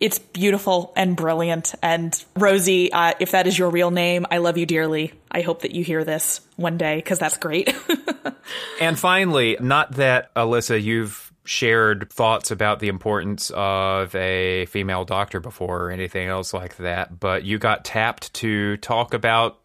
It's 0.00 0.18
beautiful 0.18 0.92
and 0.96 1.16
brilliant. 1.16 1.76
And 1.80 2.24
Rosie, 2.36 2.92
uh, 2.92 3.12
if 3.20 3.30
that 3.30 3.46
is 3.46 3.56
your 3.56 3.70
real 3.70 3.92
name, 3.92 4.26
I 4.32 4.38
love 4.38 4.58
you 4.58 4.66
dearly. 4.66 5.12
I 5.30 5.42
hope 5.42 5.62
that 5.62 5.70
you 5.70 5.84
hear 5.84 6.02
this 6.02 6.40
one 6.56 6.76
day 6.76 6.96
because 6.96 7.20
that's 7.20 7.36
great. 7.36 7.72
and 8.80 8.98
finally, 8.98 9.56
not 9.60 9.92
that 9.92 10.34
Alyssa, 10.34 10.82
you've 10.82 11.31
shared 11.44 12.10
thoughts 12.10 12.50
about 12.50 12.80
the 12.80 12.88
importance 12.88 13.50
of 13.54 14.14
a 14.14 14.66
female 14.66 15.04
doctor 15.04 15.40
before 15.40 15.86
or 15.86 15.90
anything 15.90 16.28
else 16.28 16.52
like 16.52 16.76
that, 16.76 17.18
but 17.18 17.44
you 17.44 17.58
got 17.58 17.84
tapped 17.84 18.32
to 18.34 18.76
talk 18.78 19.14
about 19.14 19.58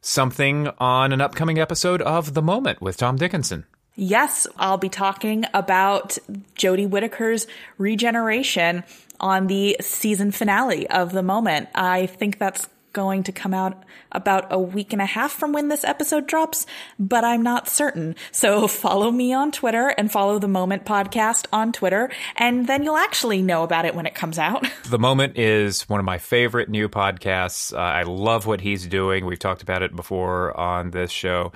something 0.00 0.68
on 0.78 1.12
an 1.12 1.20
upcoming 1.20 1.58
episode 1.58 2.02
of 2.02 2.34
The 2.34 2.42
Moment 2.42 2.80
with 2.80 2.96
Tom 2.96 3.16
Dickinson. 3.16 3.66
Yes, 3.96 4.46
I'll 4.56 4.78
be 4.78 4.88
talking 4.88 5.44
about 5.52 6.16
Jodie 6.56 6.88
Whittaker's 6.88 7.46
regeneration 7.76 8.82
on 9.18 9.46
the 9.46 9.76
season 9.80 10.30
finale 10.30 10.88
of 10.88 11.12
The 11.12 11.22
Moment. 11.22 11.68
I 11.74 12.06
think 12.06 12.38
that's 12.38 12.68
going 12.92 13.22
to 13.24 13.32
come 13.32 13.54
out 13.54 13.84
about 14.12 14.46
a 14.50 14.58
week 14.58 14.92
and 14.92 15.00
a 15.00 15.06
half 15.06 15.32
from 15.32 15.52
when 15.52 15.68
this 15.68 15.84
episode 15.84 16.26
drops, 16.26 16.66
but 16.98 17.24
I'm 17.24 17.42
not 17.42 17.68
certain. 17.68 18.16
So 18.32 18.66
follow 18.68 19.10
me 19.10 19.32
on 19.32 19.52
Twitter 19.52 19.88
and 19.88 20.10
follow 20.10 20.38
the 20.38 20.48
Moment 20.48 20.84
podcast 20.84 21.46
on 21.52 21.72
Twitter, 21.72 22.10
and 22.36 22.66
then 22.66 22.82
you'll 22.82 22.96
actually 22.96 23.42
know 23.42 23.62
about 23.62 23.84
it 23.84 23.94
when 23.94 24.06
it 24.06 24.14
comes 24.14 24.38
out. 24.38 24.66
The 24.90 24.98
Moment 24.98 25.38
is 25.38 25.88
one 25.88 26.00
of 26.00 26.06
my 26.06 26.18
favorite 26.18 26.68
new 26.68 26.88
podcasts. 26.88 27.72
Uh, 27.72 27.76
I 27.78 28.02
love 28.02 28.46
what 28.46 28.60
he's 28.60 28.86
doing. 28.88 29.24
We've 29.24 29.38
talked 29.38 29.62
about 29.62 29.82
it 29.82 29.94
before 29.94 30.58
on 30.58 30.90
this 30.90 31.12
show, 31.12 31.52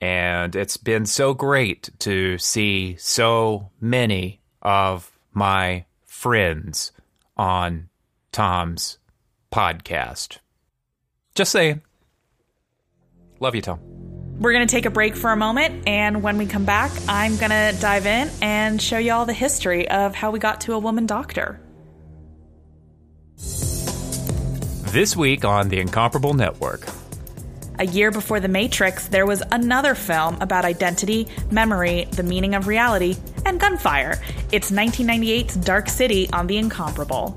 and 0.00 0.56
it's 0.56 0.78
been 0.78 1.04
so 1.04 1.34
great 1.34 1.90
to 2.00 2.38
see 2.38 2.96
so 2.98 3.70
many 3.78 4.40
of 4.62 5.12
my 5.34 5.84
friends 6.06 6.92
on 7.36 7.88
Tom's 8.32 8.98
podcast. 9.52 10.38
Just 11.38 11.52
saying. 11.52 11.82
Love 13.38 13.54
you, 13.54 13.62
Tom. 13.62 13.78
We're 14.40 14.52
going 14.52 14.66
to 14.66 14.70
take 14.72 14.86
a 14.86 14.90
break 14.90 15.14
for 15.14 15.30
a 15.30 15.36
moment, 15.36 15.86
and 15.86 16.20
when 16.20 16.36
we 16.36 16.46
come 16.46 16.64
back, 16.64 16.90
I'm 17.08 17.36
going 17.36 17.52
to 17.52 17.80
dive 17.80 18.06
in 18.06 18.28
and 18.42 18.82
show 18.82 18.98
you 18.98 19.12
all 19.12 19.24
the 19.24 19.32
history 19.32 19.88
of 19.88 20.16
how 20.16 20.32
we 20.32 20.40
got 20.40 20.62
to 20.62 20.72
a 20.72 20.80
woman 20.80 21.06
doctor. 21.06 21.60
This 23.36 25.16
week 25.16 25.44
on 25.44 25.68
the 25.68 25.78
Incomparable 25.78 26.34
Network. 26.34 26.84
A 27.78 27.86
year 27.86 28.10
before 28.10 28.40
The 28.40 28.48
Matrix, 28.48 29.06
there 29.06 29.24
was 29.24 29.40
another 29.52 29.94
film 29.94 30.38
about 30.40 30.64
identity, 30.64 31.28
memory, 31.52 32.08
the 32.10 32.24
meaning 32.24 32.56
of 32.56 32.66
reality, 32.66 33.14
and 33.46 33.60
gunfire. 33.60 34.20
It's 34.50 34.72
1998's 34.72 35.54
Dark 35.54 35.88
City 35.88 36.28
on 36.32 36.48
The 36.48 36.56
Incomparable. 36.56 37.36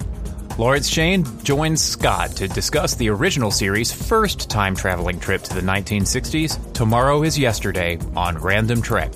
Lawrence 0.58 0.90
Shane 0.90 1.26
joins 1.44 1.82
Scott 1.82 2.32
to 2.32 2.48
discuss 2.48 2.96
the 2.96 3.10
original 3.10 3.52
series' 3.52 3.92
first 3.92 4.50
time 4.50 4.76
traveling 4.76 5.20
trip 5.20 5.42
to 5.44 5.54
the 5.54 5.62
1960s, 5.62 6.74
Tomorrow 6.74 7.24
is 7.24 7.40
Yesterday, 7.40 7.98
on 8.16 8.38
Random 8.38 8.82
Trek. 8.82 9.14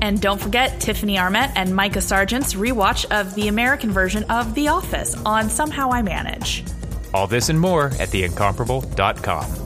And 0.00 0.20
don't 0.20 0.40
forget 0.40 0.80
Tiffany 0.80 1.16
Arment 1.16 1.52
and 1.54 1.74
Micah 1.74 2.00
Sargent's 2.00 2.54
rewatch 2.54 3.04
of 3.12 3.34
the 3.36 3.46
American 3.46 3.92
version 3.92 4.24
of 4.24 4.54
The 4.54 4.68
Office 4.68 5.14
on 5.24 5.48
Somehow 5.48 5.92
I 5.92 6.02
Manage. 6.02 6.64
All 7.14 7.28
this 7.28 7.48
and 7.48 7.60
more 7.60 7.86
at 7.86 8.08
theincomparable.com. 8.08 9.61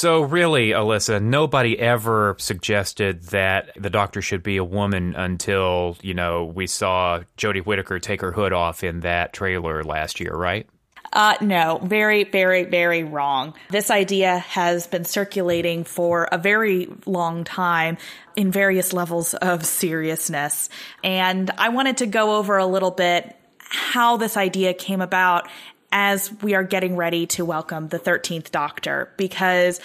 So, 0.00 0.22
really, 0.22 0.70
Alyssa, 0.70 1.22
nobody 1.22 1.78
ever 1.78 2.34
suggested 2.38 3.22
that 3.24 3.72
the 3.76 3.90
doctor 3.90 4.22
should 4.22 4.42
be 4.42 4.56
a 4.56 4.64
woman 4.64 5.14
until, 5.14 5.98
you 6.00 6.14
know, 6.14 6.46
we 6.46 6.68
saw 6.68 7.20
Jodie 7.36 7.66
Whittaker 7.66 7.98
take 7.98 8.22
her 8.22 8.32
hood 8.32 8.54
off 8.54 8.82
in 8.82 9.00
that 9.00 9.34
trailer 9.34 9.84
last 9.84 10.18
year, 10.18 10.34
right? 10.34 10.66
Uh, 11.12 11.34
no, 11.42 11.80
very, 11.82 12.24
very, 12.24 12.64
very 12.64 13.04
wrong. 13.04 13.52
This 13.68 13.90
idea 13.90 14.38
has 14.38 14.86
been 14.86 15.04
circulating 15.04 15.84
for 15.84 16.30
a 16.32 16.38
very 16.38 16.88
long 17.04 17.44
time 17.44 17.98
in 18.36 18.50
various 18.50 18.94
levels 18.94 19.34
of 19.34 19.66
seriousness. 19.66 20.70
And 21.04 21.50
I 21.58 21.68
wanted 21.68 21.98
to 21.98 22.06
go 22.06 22.36
over 22.36 22.56
a 22.56 22.64
little 22.64 22.90
bit 22.90 23.36
how 23.58 24.16
this 24.16 24.38
idea 24.38 24.72
came 24.72 25.02
about 25.02 25.46
as 25.92 26.32
we 26.42 26.54
are 26.54 26.64
getting 26.64 26.96
ready 26.96 27.26
to 27.26 27.44
welcome 27.44 27.88
the 27.88 27.98
13th 27.98 28.50
Doctor 28.50 29.12
because 29.16 29.80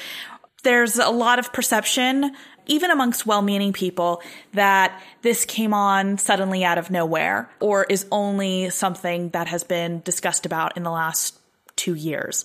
there's 0.64 0.98
a 0.98 1.10
lot 1.10 1.40
of 1.40 1.52
perception 1.54 2.36
even 2.68 2.90
amongst 2.90 3.28
well-meaning 3.28 3.74
people 3.74 4.24
that 4.54 5.00
this 5.22 5.46
came 5.46 5.74
on 5.74 6.18
suddenly 6.18 6.64
out 6.64 6.80
of 6.80 6.90
nowhere 6.90 7.48
or 7.60 7.84
is 7.84 8.08
only 8.12 8.72
something 8.72 9.30
that 9.30 9.48
has 9.48 9.64
been 9.64 10.02
discussed 10.02 10.48
about 10.48 10.76
in 10.76 10.82
the 10.82 10.90
last 10.90 11.38
2 11.76 11.94
years. 11.94 12.44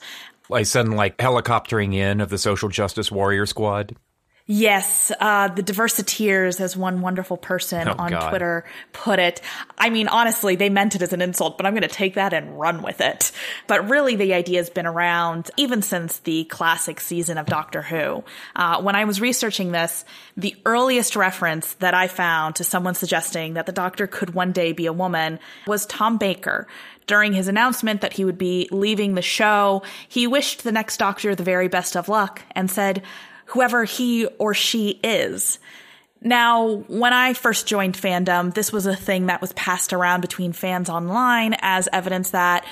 Like 0.51 0.67
sudden 0.67 0.93
like 0.93 1.17
helicoptering 1.17 1.95
in 1.95 2.21
of 2.21 2.29
the 2.29 2.37
social 2.37 2.69
justice 2.69 3.11
warrior 3.11 3.47
squad. 3.47 3.97
Yes, 4.53 5.13
uh, 5.21 5.47
the 5.47 5.63
Diversiteers, 5.63 6.61
as 6.61 6.77
one 6.77 7.03
wonderful 7.03 7.37
person 7.37 7.87
Oh, 7.87 7.95
on 7.97 8.11
God. 8.11 8.31
Twitter 8.31 8.65
put 8.93 9.21
it. 9.21 9.41
I 9.79 9.91
mean, 9.91 10.09
honestly, 10.09 10.57
they 10.57 10.69
meant 10.69 10.97
it 10.97 11.03
as 11.03 11.13
an 11.13 11.23
insult, 11.23 11.57
but 11.57 11.67
I'm 11.67 11.73
going 11.73 11.83
to 11.83 11.89
take 11.89 12.15
that 12.15 12.33
and 12.33 12.59
run 12.59 12.83
with 12.83 13.01
it. 13.01 13.31
But 13.69 13.89
really, 13.89 14.17
the 14.17 14.35
idea 14.35 14.59
has 14.59 14.69
been 14.69 14.87
around 14.87 15.53
even 15.57 15.83
since 15.83 16.19
the 16.19 16.43
classic 16.47 16.99
season 16.99 17.39
of 17.39 17.47
Doctor 17.47 17.81
Who. 17.81 18.25
Uh, 18.57 18.83
when 18.83 18.97
I 18.97 19.05
was 19.05 19.21
researching 19.21 19.71
this, 19.71 20.05
the 20.37 20.57
earliest 20.67 21.15
reference 21.15 21.75
that 21.75 21.95
I 21.95 22.09
found 22.09 22.57
to 22.57 22.65
someone 22.65 22.97
suggesting 22.97 23.55
that 23.55 23.67
the 23.67 23.73
Doctor 23.73 24.09
could 24.09 24.35
one 24.35 24.51
day 24.51 24.73
be 24.73 24.87
a 24.87 24.93
woman 24.93 25.39
was 25.69 25.87
Tom 25.87 26.19
Baker. 26.19 26.67
During 27.07 27.35
his 27.35 27.47
announcement 27.47 28.01
that 28.01 28.15
he 28.15 28.25
would 28.25 28.39
be 28.39 28.69
leaving 28.73 29.15
the 29.15 29.23
show, 29.23 29.85
he 30.09 30.27
wished 30.27 30.65
the 30.65 30.73
next 30.73 30.97
Doctor 30.97 31.37
the 31.37 31.45
very 31.45 31.69
best 31.69 31.97
of 31.97 32.09
luck 32.09 32.43
and 32.57 32.69
said, 32.69 33.03
whoever 33.51 33.85
he 33.85 34.27
or 34.39 34.55
she 34.55 35.01
is. 35.03 35.59
Now, 36.23 36.85
when 36.89 37.13
I 37.13 37.33
first 37.33 37.67
joined 37.67 37.97
fandom, 37.97 38.53
this 38.53 38.73
was 38.73 38.87
a 38.87 38.95
thing 38.95 39.27
that 39.27 39.41
was 39.41 39.53
passed 39.55 39.93
around 39.93 40.21
between 40.21 40.53
fans 40.53 40.91
online 40.91 41.57
as 41.61 41.89
evidence 41.93 42.31
that 42.31 42.67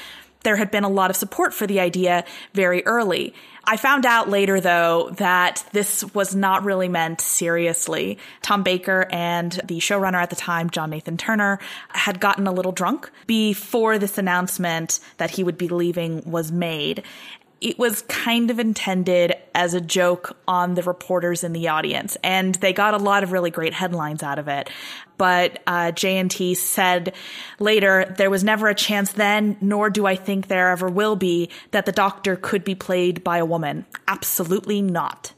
there 0.44 0.56
had 0.56 0.70
been 0.70 0.84
a 0.84 0.88
lot 0.88 1.10
of 1.10 1.16
support 1.16 1.52
for 1.52 1.66
the 1.66 1.80
idea 1.80 2.24
very 2.54 2.86
early. 2.86 3.34
I 3.64 3.76
found 3.76 4.06
out 4.06 4.30
later, 4.30 4.60
though, 4.60 5.10
that 5.16 5.64
this 5.72 6.04
was 6.14 6.34
not 6.34 6.64
really 6.64 6.88
meant 6.88 7.20
seriously. 7.20 8.18
Tom 8.40 8.62
Baker 8.62 9.08
and 9.10 9.52
the 9.64 9.78
showrunner 9.78 10.22
at 10.22 10.30
the 10.30 10.36
time, 10.36 10.70
John 10.70 10.90
Nathan 10.90 11.16
Turner, 11.16 11.58
had 11.88 12.20
gotten 12.20 12.46
a 12.46 12.52
little 12.52 12.72
drunk 12.72 13.10
before 13.26 13.98
this 13.98 14.16
announcement 14.16 15.00
that 15.16 15.30
he 15.30 15.42
would 15.42 15.58
be 15.58 15.68
leaving 15.68 16.22
was 16.24 16.52
made 16.52 17.02
it 17.60 17.78
was 17.78 18.02
kind 18.02 18.50
of 18.50 18.58
intended 18.58 19.34
as 19.54 19.74
a 19.74 19.80
joke 19.80 20.36
on 20.46 20.74
the 20.74 20.82
reporters 20.82 21.42
in 21.42 21.52
the 21.52 21.68
audience, 21.68 22.16
and 22.22 22.54
they 22.56 22.72
got 22.72 22.94
a 22.94 22.98
lot 22.98 23.22
of 23.22 23.32
really 23.32 23.50
great 23.50 23.74
headlines 23.74 24.22
out 24.22 24.38
of 24.38 24.48
it. 24.48 24.70
But 25.16 25.60
uh, 25.66 25.90
JNT 25.92 26.56
said 26.56 27.14
later, 27.58 28.14
there 28.16 28.30
was 28.30 28.44
never 28.44 28.68
a 28.68 28.74
chance 28.74 29.12
then, 29.12 29.56
nor 29.60 29.90
do 29.90 30.06
I 30.06 30.14
think 30.14 30.46
there 30.46 30.70
ever 30.70 30.88
will 30.88 31.16
be, 31.16 31.50
that 31.72 31.86
the 31.86 31.92
doctor 31.92 32.36
could 32.36 32.62
be 32.62 32.76
played 32.76 33.24
by 33.24 33.38
a 33.38 33.44
woman. 33.44 33.84
Absolutely 34.06 34.80
not. 34.80 35.32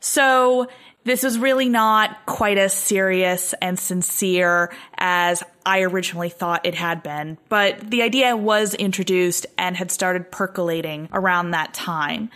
So 0.00 0.68
this 1.04 1.22
was 1.22 1.38
really 1.38 1.68
not 1.68 2.26
quite 2.26 2.58
as 2.58 2.72
serious 2.74 3.54
and 3.60 3.78
sincere 3.78 4.72
as 4.98 5.42
I 5.64 5.80
originally 5.82 6.28
thought 6.28 6.66
it 6.66 6.74
had 6.74 7.02
been, 7.02 7.38
but 7.48 7.90
the 7.90 8.02
idea 8.02 8.36
was 8.36 8.74
introduced 8.74 9.46
and 9.56 9.76
had 9.76 9.90
started 9.90 10.30
percolating 10.30 11.08
around 11.12 11.52
that 11.52 11.72
time. 11.74 12.30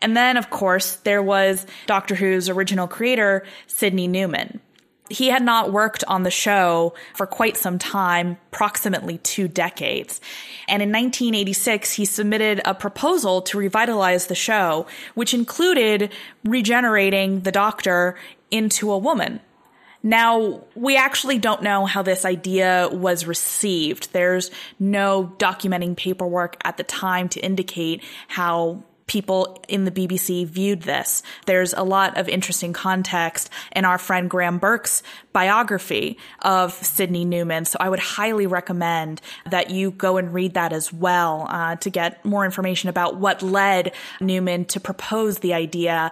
And 0.00 0.16
then, 0.16 0.36
of 0.36 0.50
course, 0.50 0.96
there 0.96 1.22
was 1.22 1.66
Doctor 1.86 2.14
Who's 2.14 2.48
original 2.48 2.86
creator, 2.86 3.44
Sydney 3.66 4.08
Newman. 4.08 4.60
He 5.08 5.28
had 5.28 5.42
not 5.42 5.72
worked 5.72 6.04
on 6.08 6.22
the 6.22 6.30
show 6.30 6.94
for 7.14 7.26
quite 7.26 7.56
some 7.56 7.78
time, 7.78 8.38
approximately 8.52 9.18
two 9.18 9.48
decades. 9.48 10.20
And 10.68 10.82
in 10.82 10.90
1986, 10.90 11.92
he 11.92 12.04
submitted 12.04 12.60
a 12.64 12.74
proposal 12.74 13.42
to 13.42 13.58
revitalize 13.58 14.26
the 14.26 14.34
show, 14.34 14.86
which 15.14 15.34
included 15.34 16.12
regenerating 16.44 17.40
the 17.40 17.52
Doctor 17.52 18.16
into 18.50 18.90
a 18.90 18.98
woman. 18.98 19.40
Now, 20.02 20.62
we 20.76 20.96
actually 20.96 21.38
don't 21.38 21.62
know 21.62 21.84
how 21.84 22.02
this 22.02 22.24
idea 22.24 22.88
was 22.92 23.26
received. 23.26 24.12
There's 24.12 24.52
no 24.78 25.34
documenting 25.38 25.96
paperwork 25.96 26.56
at 26.64 26.76
the 26.76 26.84
time 26.84 27.28
to 27.30 27.40
indicate 27.40 28.04
how 28.28 28.84
people 29.06 29.64
in 29.68 29.84
the 29.84 29.90
BBC 29.90 30.46
viewed 30.46 30.82
this. 30.82 31.22
There's 31.46 31.72
a 31.72 31.82
lot 31.82 32.18
of 32.18 32.28
interesting 32.28 32.72
context 32.72 33.50
in 33.74 33.84
our 33.84 33.98
friend 33.98 34.28
Graeme 34.28 34.58
Burk's 34.58 35.02
biography 35.32 36.18
of 36.42 36.72
Sydney 36.72 37.24
Newman. 37.24 37.66
So 37.66 37.76
I 37.80 37.88
would 37.88 38.00
highly 38.00 38.46
recommend 38.46 39.20
that 39.48 39.70
you 39.70 39.92
go 39.92 40.16
and 40.16 40.34
read 40.34 40.54
that 40.54 40.72
as 40.72 40.92
well 40.92 41.46
uh, 41.48 41.76
to 41.76 41.90
get 41.90 42.24
more 42.24 42.44
information 42.44 42.88
about 42.88 43.16
what 43.16 43.42
led 43.42 43.92
Newman 44.20 44.64
to 44.66 44.80
propose 44.80 45.38
the 45.38 45.54
idea. 45.54 46.10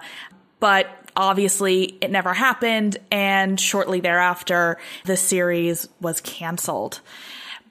But 0.61 0.87
obviously 1.17 1.97
it 2.01 2.11
never 2.11 2.33
happened. 2.33 2.97
And 3.11 3.59
shortly 3.59 3.99
thereafter, 3.99 4.77
the 5.05 5.17
series 5.17 5.89
was 5.99 6.21
canceled. 6.21 7.01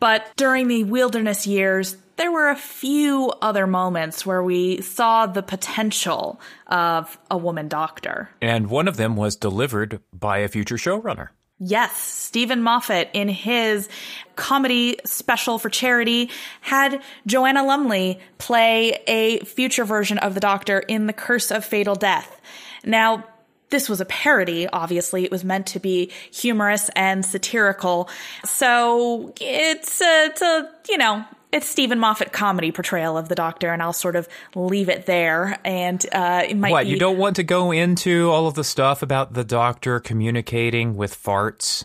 But 0.01 0.33
during 0.37 0.69
the 0.69 0.85
wilderness 0.85 1.47
years, 1.47 1.97
there 2.17 2.31
were 2.31 2.49
a 2.49 2.57
few 2.57 3.33
other 3.43 3.67
moments 3.67 4.25
where 4.25 4.43
we 4.43 4.81
saw 4.81 5.27
the 5.27 5.43
potential 5.43 6.41
of 6.67 7.19
a 7.31 7.37
woman 7.37 7.69
doctor. 7.69 8.31
And 8.41 8.69
one 8.69 8.89
of 8.89 8.97
them 8.97 9.17
was 9.17 9.37
delivered 9.37 10.01
by 10.13 10.39
a 10.39 10.49
future 10.49 10.77
showrunner. 10.77 11.29
Yes, 11.59 11.97
Steven 11.97 12.63
Moffat 12.63 13.11
in 13.13 13.29
his 13.29 13.89
comedy 14.35 14.99
special 15.05 15.59
for 15.59 15.69
charity 15.69 16.31
had 16.61 17.01
Joanna 17.27 17.65
Lumley 17.65 18.19
play 18.39 18.99
a 19.07 19.39
future 19.41 19.85
version 19.85 20.19
of 20.19 20.35
the 20.35 20.41
Doctor 20.41 20.81
in 20.81 21.07
The 21.07 21.13
Curse 21.13 21.53
of 21.53 21.65
Fatal 21.65 21.95
Death. 21.95 22.41
Now, 22.85 23.25
this 23.71 23.89
was 23.89 24.01
a 24.01 24.05
parody, 24.05 24.67
obviously. 24.69 25.25
It 25.25 25.31
was 25.31 25.45
meant 25.45 25.67
to 25.69 25.81
be 25.81 26.11
humorous 26.33 26.91
and 26.97 27.25
satirical. 27.25 28.09
So 28.45 29.33
it's 29.41 30.01
a, 30.01 30.25
it's 30.27 30.43
a 30.43 30.71
you 30.89 30.99
know, 30.99 31.25
it's 31.55 31.69
Steven 31.69 32.01
Moffat 32.01 32.33
comedy 32.33 32.73
portrayal 32.73 33.17
of 33.17 33.29
the 33.29 33.37
Doctor, 33.37 33.73
and 33.73 33.81
I'll 33.81 33.93
sort 33.93 34.17
of 34.17 34.29
leave 34.57 34.89
it 34.89 35.07
there. 35.07 35.59
And 35.65 36.05
uh, 36.13 36.43
it 36.49 36.57
might 36.57 36.73
What, 36.73 36.85
be 36.85 36.91
you 36.91 36.99
don't 36.99 37.17
want 37.17 37.37
to 37.37 37.45
go 37.45 37.71
into 37.71 38.31
all 38.31 38.49
of 38.49 38.55
the 38.55 38.65
stuff 38.65 39.03
about 39.03 39.35
the 39.35 39.45
doctor 39.45 40.01
communicating 40.01 40.97
with 40.97 41.15
farts? 41.15 41.85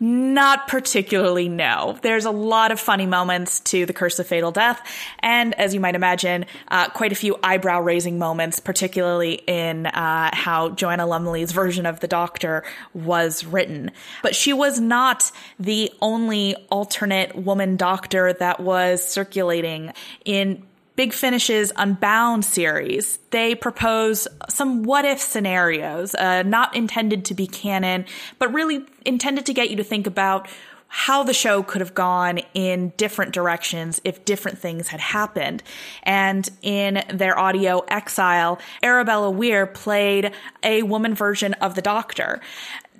Not 0.00 0.68
particularly, 0.68 1.48
no. 1.48 1.98
There's 2.02 2.24
a 2.24 2.30
lot 2.30 2.70
of 2.70 2.78
funny 2.78 3.06
moments 3.06 3.58
to 3.60 3.84
The 3.84 3.92
Curse 3.92 4.20
of 4.20 4.28
Fatal 4.28 4.52
Death, 4.52 4.80
and 5.20 5.54
as 5.54 5.74
you 5.74 5.80
might 5.80 5.96
imagine, 5.96 6.46
uh, 6.68 6.88
quite 6.90 7.10
a 7.10 7.16
few 7.16 7.36
eyebrow 7.42 7.80
raising 7.80 8.18
moments, 8.18 8.60
particularly 8.60 9.34
in 9.46 9.86
uh, 9.86 10.30
how 10.32 10.70
Joanna 10.70 11.06
Lumley's 11.06 11.50
version 11.50 11.84
of 11.84 11.98
the 11.98 12.06
Doctor 12.06 12.62
was 12.94 13.44
written. 13.44 13.90
But 14.22 14.36
she 14.36 14.52
was 14.52 14.78
not 14.78 15.32
the 15.58 15.92
only 16.00 16.54
alternate 16.70 17.34
woman 17.34 17.76
doctor 17.76 18.32
that 18.34 18.60
was 18.60 19.02
circulating 19.02 19.92
in 20.24 20.62
Big 20.98 21.12
Finish's 21.12 21.70
Unbound 21.76 22.44
series, 22.44 23.20
they 23.30 23.54
propose 23.54 24.26
some 24.48 24.82
what 24.82 25.04
if 25.04 25.20
scenarios, 25.20 26.12
uh, 26.16 26.42
not 26.42 26.74
intended 26.74 27.24
to 27.26 27.34
be 27.34 27.46
canon, 27.46 28.04
but 28.40 28.52
really 28.52 28.84
intended 29.06 29.46
to 29.46 29.54
get 29.54 29.70
you 29.70 29.76
to 29.76 29.84
think 29.84 30.08
about 30.08 30.48
how 30.88 31.22
the 31.22 31.32
show 31.32 31.62
could 31.62 31.80
have 31.80 31.94
gone 31.94 32.40
in 32.52 32.92
different 32.96 33.32
directions 33.32 34.00
if 34.02 34.24
different 34.24 34.58
things 34.58 34.88
had 34.88 34.98
happened. 34.98 35.62
And 36.02 36.48
in 36.62 37.04
their 37.14 37.38
audio 37.38 37.78
Exile, 37.86 38.58
Arabella 38.82 39.30
Weir 39.30 39.68
played 39.68 40.32
a 40.64 40.82
woman 40.82 41.14
version 41.14 41.54
of 41.54 41.76
the 41.76 41.82
Doctor. 41.82 42.40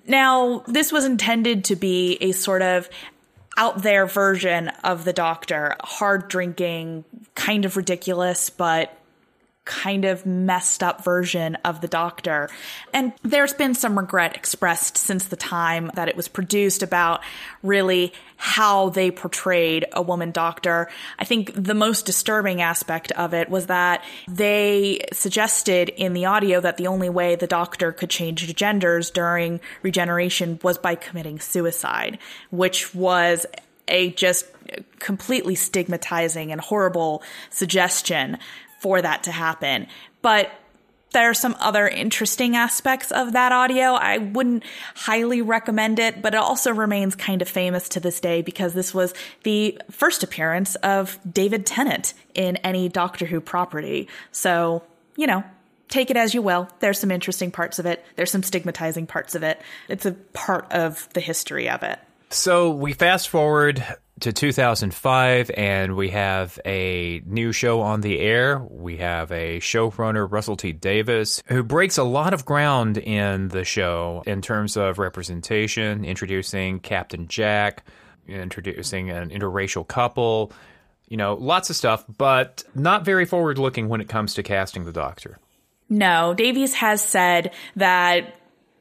Now, 0.06 0.62
this 0.68 0.92
was 0.92 1.04
intended 1.04 1.64
to 1.64 1.74
be 1.74 2.16
a 2.20 2.30
sort 2.30 2.62
of 2.62 2.88
out 3.58 3.82
there 3.82 4.06
version 4.06 4.68
of 4.84 5.04
the 5.04 5.12
doctor, 5.12 5.74
hard 5.82 6.28
drinking, 6.28 7.04
kind 7.34 7.64
of 7.64 7.76
ridiculous, 7.76 8.48
but 8.50 8.96
kind 9.68 10.06
of 10.06 10.24
messed 10.24 10.82
up 10.82 11.04
version 11.04 11.54
of 11.56 11.82
the 11.82 11.88
doctor. 11.88 12.48
And 12.94 13.12
there's 13.22 13.52
been 13.52 13.74
some 13.74 13.98
regret 13.98 14.34
expressed 14.34 14.96
since 14.96 15.26
the 15.26 15.36
time 15.36 15.90
that 15.94 16.08
it 16.08 16.16
was 16.16 16.26
produced 16.26 16.82
about 16.82 17.20
really 17.62 18.14
how 18.38 18.88
they 18.88 19.10
portrayed 19.10 19.84
a 19.92 20.00
woman 20.00 20.30
doctor. 20.30 20.88
I 21.18 21.26
think 21.26 21.52
the 21.54 21.74
most 21.74 22.06
disturbing 22.06 22.62
aspect 22.62 23.12
of 23.12 23.34
it 23.34 23.50
was 23.50 23.66
that 23.66 24.02
they 24.26 25.04
suggested 25.12 25.90
in 25.90 26.14
the 26.14 26.24
audio 26.24 26.60
that 26.60 26.78
the 26.78 26.86
only 26.86 27.10
way 27.10 27.36
the 27.36 27.46
doctor 27.46 27.92
could 27.92 28.08
change 28.08 28.54
genders 28.54 29.10
during 29.10 29.60
regeneration 29.82 30.58
was 30.62 30.78
by 30.78 30.94
committing 30.94 31.40
suicide, 31.40 32.18
which 32.50 32.94
was 32.94 33.44
a 33.86 34.10
just 34.12 34.46
completely 34.98 35.54
stigmatizing 35.54 36.52
and 36.52 36.60
horrible 36.60 37.22
suggestion 37.50 38.38
for 38.80 39.00
that 39.02 39.24
to 39.24 39.32
happen. 39.32 39.86
But 40.22 40.50
there 41.12 41.30
are 41.30 41.34
some 41.34 41.56
other 41.58 41.88
interesting 41.88 42.54
aspects 42.54 43.10
of 43.10 43.32
that 43.32 43.50
audio. 43.50 43.94
I 43.94 44.18
wouldn't 44.18 44.62
highly 44.94 45.40
recommend 45.40 45.98
it, 45.98 46.20
but 46.20 46.34
it 46.34 46.38
also 46.38 46.70
remains 46.72 47.14
kind 47.14 47.40
of 47.40 47.48
famous 47.48 47.88
to 47.90 48.00
this 48.00 48.20
day 48.20 48.42
because 48.42 48.74
this 48.74 48.92
was 48.92 49.14
the 49.42 49.80
first 49.90 50.22
appearance 50.22 50.74
of 50.76 51.18
David 51.30 51.64
Tennant 51.64 52.12
in 52.34 52.56
any 52.58 52.88
Doctor 52.88 53.24
Who 53.24 53.40
property. 53.40 54.08
So, 54.32 54.82
you 55.16 55.26
know, 55.26 55.44
take 55.88 56.10
it 56.10 56.16
as 56.16 56.34
you 56.34 56.42
will. 56.42 56.68
There's 56.80 56.98
some 56.98 57.10
interesting 57.10 57.50
parts 57.50 57.78
of 57.78 57.86
it. 57.86 58.04
There's 58.16 58.30
some 58.30 58.42
stigmatizing 58.42 59.06
parts 59.06 59.34
of 59.34 59.42
it. 59.42 59.60
It's 59.88 60.04
a 60.04 60.12
part 60.12 60.70
of 60.72 61.08
the 61.14 61.20
history 61.20 61.70
of 61.70 61.82
it. 61.82 61.98
So 62.30 62.70
we 62.70 62.92
fast 62.92 63.30
forward 63.30 63.82
to 64.20 64.32
2005 64.32 65.50
and 65.56 65.96
we 65.96 66.10
have 66.10 66.58
a 66.64 67.22
new 67.26 67.52
show 67.52 67.80
on 67.80 68.00
the 68.00 68.18
air. 68.18 68.58
We 68.58 68.98
have 68.98 69.30
a 69.30 69.60
showrunner, 69.60 70.30
Russell 70.30 70.56
T 70.56 70.72
Davies, 70.72 71.42
who 71.46 71.62
breaks 71.62 71.98
a 71.98 72.04
lot 72.04 72.34
of 72.34 72.44
ground 72.44 72.98
in 72.98 73.48
the 73.48 73.64
show 73.64 74.22
in 74.26 74.42
terms 74.42 74.76
of 74.76 74.98
representation, 74.98 76.04
introducing 76.04 76.80
Captain 76.80 77.28
Jack, 77.28 77.84
introducing 78.26 79.10
an 79.10 79.30
interracial 79.30 79.86
couple, 79.86 80.52
you 81.08 81.16
know, 81.16 81.34
lots 81.34 81.70
of 81.70 81.76
stuff, 81.76 82.04
but 82.18 82.64
not 82.74 83.04
very 83.04 83.24
forward 83.24 83.58
looking 83.58 83.88
when 83.88 84.00
it 84.00 84.08
comes 84.08 84.34
to 84.34 84.42
casting 84.42 84.84
the 84.84 84.92
doctor. 84.92 85.38
No, 85.88 86.34
Davies 86.34 86.74
has 86.74 87.02
said 87.02 87.52
that 87.76 88.34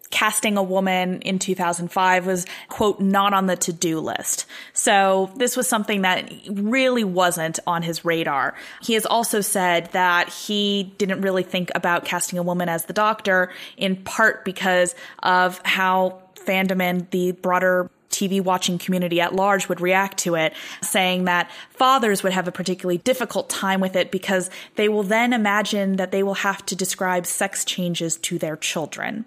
casting 0.10 0.58
a 0.58 0.64
woman 0.64 1.22
in 1.22 1.40
2005 1.40 2.26
was, 2.26 2.46
quote, 2.70 3.00
not 3.00 3.34
on 3.34 3.48
the 3.48 3.56
to 3.58 3.74
do 3.74 4.00
list. 4.00 4.46
So 4.74 5.32
this 5.36 5.58
was 5.58 5.68
something 5.68 6.04
that 6.04 6.32
really 6.50 7.04
wasn't 7.04 7.60
on 7.68 7.84
his 7.84 8.06
radar. 8.06 8.56
He 8.82 8.94
has 8.94 9.06
also 9.06 9.42
said 9.42 9.92
that 9.92 10.30
he 10.30 10.94
didn't 10.98 11.22
really 11.22 11.44
think 11.44 11.72
about 11.76 12.06
casting 12.06 12.40
a 12.40 12.44
woman 12.44 12.70
as 12.70 12.86
the 12.86 12.94
doctor, 12.94 13.52
in 13.76 13.98
part 13.98 14.46
because 14.46 14.96
of 15.24 15.60
how 15.66 16.22
fandom 16.36 16.82
and 16.82 17.10
the 17.12 17.34
broader 17.34 17.90
TV 18.10 18.42
watching 18.42 18.78
community 18.78 19.22
at 19.22 19.36
large 19.36 19.70
would 19.70 19.82
react 19.82 20.18
to 20.20 20.36
it, 20.36 20.54
saying 20.82 21.26
that 21.26 21.52
fathers 21.70 22.24
would 22.24 22.34
have 22.34 22.48
a 22.48 22.52
particularly 22.52 22.98
difficult 22.98 23.50
time 23.50 23.80
with 23.82 23.96
it 23.96 24.12
because 24.12 24.50
they 24.76 24.90
will 24.90 25.04
then 25.04 25.34
imagine 25.34 25.98
that 25.98 26.12
they 26.12 26.24
will 26.24 26.34
have 26.34 26.66
to 26.66 26.76
describe 26.76 27.26
sex 27.26 27.64
changes 27.66 28.18
to 28.18 28.40
their 28.40 28.56
children. 28.56 29.26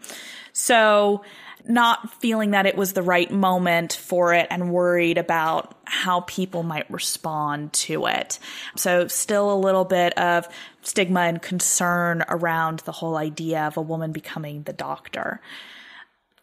So, 0.60 1.22
not 1.66 2.12
feeling 2.20 2.50
that 2.50 2.66
it 2.66 2.76
was 2.76 2.92
the 2.92 3.02
right 3.02 3.30
moment 3.30 3.94
for 3.94 4.34
it 4.34 4.46
and 4.50 4.72
worried 4.72 5.16
about 5.16 5.74
how 5.84 6.20
people 6.20 6.62
might 6.62 6.90
respond 6.90 7.72
to 7.72 8.04
it. 8.04 8.38
So, 8.76 9.08
still 9.08 9.50
a 9.50 9.56
little 9.56 9.86
bit 9.86 10.12
of 10.18 10.46
stigma 10.82 11.20
and 11.20 11.40
concern 11.40 12.24
around 12.28 12.80
the 12.80 12.92
whole 12.92 13.16
idea 13.16 13.62
of 13.62 13.78
a 13.78 13.82
woman 13.82 14.12
becoming 14.12 14.64
the 14.64 14.74
doctor. 14.74 15.40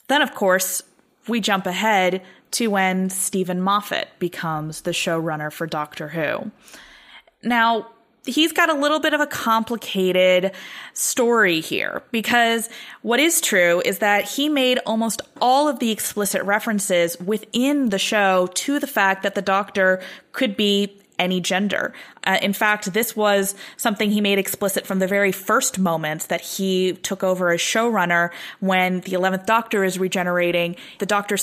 Then, 0.07 0.23
of 0.23 0.33
course, 0.33 0.81
we 1.27 1.39
jump 1.39 1.67
ahead 1.67 2.23
to 2.51 2.67
when 2.71 3.11
Steven 3.11 3.61
Moffat 3.61 4.07
becomes 4.17 4.81
the 4.81 4.91
showrunner 4.91 5.51
for 5.51 5.67
Doctor 5.67 6.07
Who. 6.07 6.51
Now, 7.43 7.87
he's 8.27 8.51
got 8.51 8.69
a 8.69 8.73
little 8.73 8.99
bit 8.99 9.13
of 9.13 9.21
a 9.21 9.27
complicated 9.27 10.51
story 10.93 11.61
here 11.61 12.03
because 12.11 12.69
what 13.01 13.19
is 13.19 13.41
true 13.41 13.81
is 13.85 13.99
that 13.99 14.25
he 14.25 14.49
made 14.49 14.79
almost 14.85 15.21
all 15.41 15.67
of 15.67 15.79
the 15.79 15.91
explicit 15.91 16.43
references 16.43 17.19
within 17.19 17.89
the 17.89 17.99
show 17.99 18.47
to 18.53 18.79
the 18.79 18.87
fact 18.87 19.23
that 19.23 19.35
the 19.35 19.41
doctor 19.41 20.01
could 20.31 20.55
be 20.55 20.97
any 21.19 21.41
gender. 21.41 21.93
Uh, 22.25 22.37
in 22.41 22.53
fact, 22.53 22.93
this 22.93 23.15
was 23.15 23.55
something 23.75 24.11
he 24.11 24.21
made 24.21 24.37
explicit 24.37 24.85
from 24.85 24.99
the 24.99 25.07
very 25.07 25.31
first 25.31 25.79
moments 25.79 26.27
that 26.27 26.41
he 26.41 26.93
took 26.93 27.23
over 27.23 27.51
as 27.51 27.59
showrunner 27.59 28.29
when 28.59 29.01
the 29.01 29.13
11th 29.13 29.45
Doctor 29.45 29.83
is 29.83 29.97
regenerating. 29.97 30.75
The 30.99 31.05
Doctor 31.05 31.37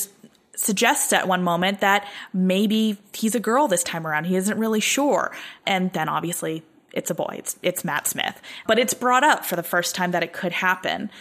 suggests 0.55 1.11
at 1.11 1.27
one 1.27 1.43
moment 1.43 1.81
that 1.81 2.07
maybe 2.33 2.97
he's 3.13 3.35
a 3.35 3.39
girl 3.39 3.67
this 3.67 3.83
time 3.83 4.07
around. 4.07 4.25
He 4.25 4.35
isn't 4.35 4.57
really 4.57 4.79
sure. 4.79 5.35
And 5.65 5.91
then 5.93 6.07
obviously 6.07 6.63
it's 6.95 7.11
a 7.11 7.15
boy. 7.15 7.35
It's, 7.37 7.59
it's 7.61 7.83
Matt 7.83 8.07
Smith. 8.07 8.41
But 8.65 8.79
it's 8.79 8.93
brought 8.93 9.23
up 9.23 9.45
for 9.45 9.55
the 9.55 9.63
first 9.63 9.93
time 9.93 10.11
that 10.11 10.23
it 10.23 10.33
could 10.33 10.53
happen. 10.53 11.11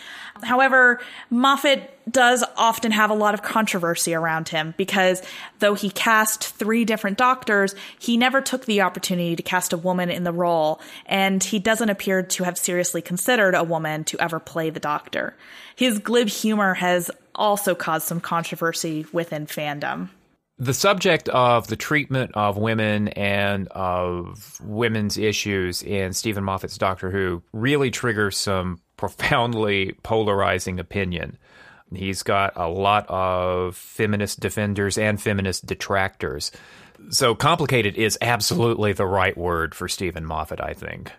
However, 0.43 1.01
Moffat 1.31 1.91
does 2.11 2.45
often 2.57 2.93
have 2.93 3.11
a 3.11 3.15
lot 3.15 3.35
of 3.35 3.43
controversy 3.43 4.15
around 4.15 4.49
him 4.49 4.75
because 4.77 5.23
though 5.59 5.75
he 5.75 5.91
cast 5.91 6.45
three 6.45 6.85
different 6.85 7.19
doctors, 7.19 7.75
he 7.99 8.17
never 8.17 8.41
took 8.41 8.65
the 8.65 8.83
opportunity 8.83 9.37
to 9.37 9.43
cast 9.43 9.73
a 9.73 9.79
woman 9.79 10.11
in 10.11 10.25
the 10.25 10.33
role, 10.33 10.81
and 11.07 11.43
he 11.43 11.59
doesn't 11.59 11.91
appear 11.91 12.23
to 12.23 12.45
have 12.45 12.59
seriously 12.59 13.03
considered 13.03 13.55
a 13.55 13.65
woman 13.65 14.05
to 14.05 14.19
ever 14.21 14.39
play 14.39 14.71
the 14.71 14.81
doctor. 14.81 15.37
His 15.77 15.99
glib 15.99 16.29
humor 16.29 16.75
has 16.75 17.11
also 17.35 17.75
caused 17.75 18.07
some 18.07 18.21
controversy 18.21 19.07
within 19.13 19.47
fandom 19.47 20.09
the 20.59 20.75
subject 20.75 21.29
of 21.29 21.67
the 21.67 21.77
treatment 21.77 22.33
of 22.35 22.57
women 22.57 23.09
and 23.09 23.69
of 23.69 24.61
women's 24.63 25.19
issues 25.19 25.83
in 25.83 26.13
Steven 26.13 26.45
Moffat's 26.45 26.79
Doctor 26.79 27.11
Who 27.11 27.43
really 27.53 27.91
triggers 27.91 28.37
some 28.37 28.81
profoundly 28.97 29.95
polarizing 30.03 30.79
opinion. 30.79 31.39
He's 31.93 32.23
got 32.23 32.55
a 32.57 32.69
lot 32.69 33.07
of 33.09 33.77
feminist 33.77 34.41
defenders 34.41 34.99
and 34.99 35.21
feminist 35.21 35.67
detractors. 35.67 36.51
So 37.11 37.35
complicated 37.35 37.97
is 37.97 38.19
absolutely 38.21 38.93
the 38.93 39.07
right 39.07 39.37
word 39.37 39.75
for 39.75 39.89
Steven 39.89 40.25
Moffat, 40.25 40.61
I 40.61 40.73
think. 40.75 41.13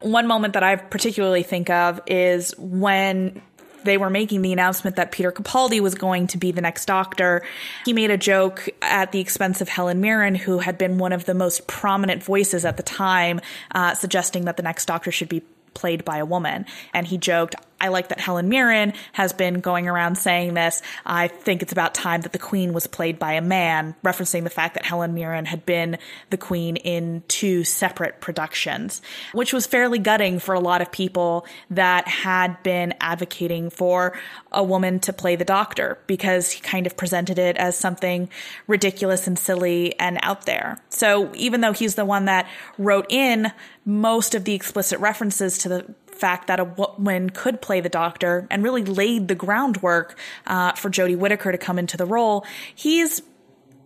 One 0.00 0.26
moment 0.26 0.54
that 0.54 0.62
I 0.62 0.76
particularly 0.76 1.42
think 1.42 1.68
of 1.68 2.00
is 2.06 2.54
when 2.58 3.42
they 3.84 3.96
were 3.96 4.10
making 4.10 4.42
the 4.42 4.52
announcement 4.52 4.96
that 4.96 5.12
Peter 5.12 5.32
Capaldi 5.32 5.80
was 5.80 5.94
going 5.94 6.26
to 6.28 6.38
be 6.38 6.52
the 6.52 6.60
next 6.60 6.86
doctor, 6.86 7.42
he 7.84 7.92
made 7.92 8.10
a 8.10 8.18
joke 8.18 8.68
at 8.82 9.12
the 9.12 9.20
expense 9.20 9.60
of 9.60 9.68
Helen 9.68 10.00
Mirren, 10.00 10.34
who 10.34 10.58
had 10.58 10.78
been 10.78 10.98
one 10.98 11.12
of 11.12 11.24
the 11.24 11.34
most 11.34 11.66
prominent 11.66 12.22
voices 12.22 12.64
at 12.64 12.76
the 12.76 12.82
time, 12.82 13.40
uh, 13.74 13.94
suggesting 13.94 14.44
that 14.44 14.56
the 14.56 14.62
next 14.62 14.86
doctor 14.86 15.10
should 15.10 15.28
be 15.28 15.42
played 15.74 16.04
by 16.04 16.18
a 16.18 16.24
woman. 16.24 16.66
And 16.92 17.06
he 17.06 17.18
joked, 17.18 17.54
I 17.80 17.88
like 17.88 18.08
that 18.08 18.20
Helen 18.20 18.48
Mirren 18.48 18.92
has 19.12 19.32
been 19.32 19.60
going 19.60 19.88
around 19.88 20.16
saying 20.16 20.54
this. 20.54 20.82
I 21.06 21.28
think 21.28 21.62
it's 21.62 21.72
about 21.72 21.94
time 21.94 22.20
that 22.22 22.32
the 22.32 22.38
Queen 22.38 22.72
was 22.72 22.86
played 22.86 23.18
by 23.18 23.32
a 23.32 23.40
man, 23.40 23.94
referencing 24.04 24.44
the 24.44 24.50
fact 24.50 24.74
that 24.74 24.84
Helen 24.84 25.14
Mirren 25.14 25.46
had 25.46 25.64
been 25.64 25.98
the 26.30 26.36
Queen 26.36 26.76
in 26.76 27.22
two 27.28 27.64
separate 27.64 28.20
productions, 28.20 29.00
which 29.32 29.52
was 29.52 29.66
fairly 29.66 29.98
gutting 29.98 30.38
for 30.38 30.54
a 30.54 30.60
lot 30.60 30.82
of 30.82 30.92
people 30.92 31.46
that 31.70 32.06
had 32.06 32.62
been 32.62 32.94
advocating 33.00 33.70
for 33.70 34.18
a 34.52 34.62
woman 34.62 35.00
to 35.00 35.12
play 35.12 35.36
the 35.36 35.44
Doctor 35.44 35.98
because 36.06 36.50
he 36.50 36.60
kind 36.60 36.86
of 36.86 36.96
presented 36.96 37.38
it 37.38 37.56
as 37.56 37.76
something 37.76 38.28
ridiculous 38.66 39.26
and 39.26 39.38
silly 39.38 39.98
and 39.98 40.18
out 40.22 40.46
there. 40.46 40.78
So 40.90 41.30
even 41.34 41.60
though 41.60 41.72
he's 41.72 41.94
the 41.94 42.04
one 42.04 42.26
that 42.26 42.48
wrote 42.78 43.06
in 43.08 43.52
most 43.84 44.34
of 44.34 44.44
the 44.44 44.54
explicit 44.54 44.98
references 45.00 45.58
to 45.58 45.68
the 45.68 45.94
fact 46.20 46.46
that 46.46 46.60
a 46.60 46.64
woman 46.64 47.30
could 47.30 47.60
play 47.60 47.80
the 47.80 47.88
doctor 47.88 48.46
and 48.50 48.62
really 48.62 48.84
laid 48.84 49.28
the 49.28 49.34
groundwork 49.34 50.18
uh, 50.46 50.72
for 50.72 50.90
Jodie 50.90 51.16
Whittaker 51.16 51.52
to 51.52 51.58
come 51.58 51.78
into 51.78 51.96
the 51.96 52.06
role, 52.06 52.44
he's 52.74 53.22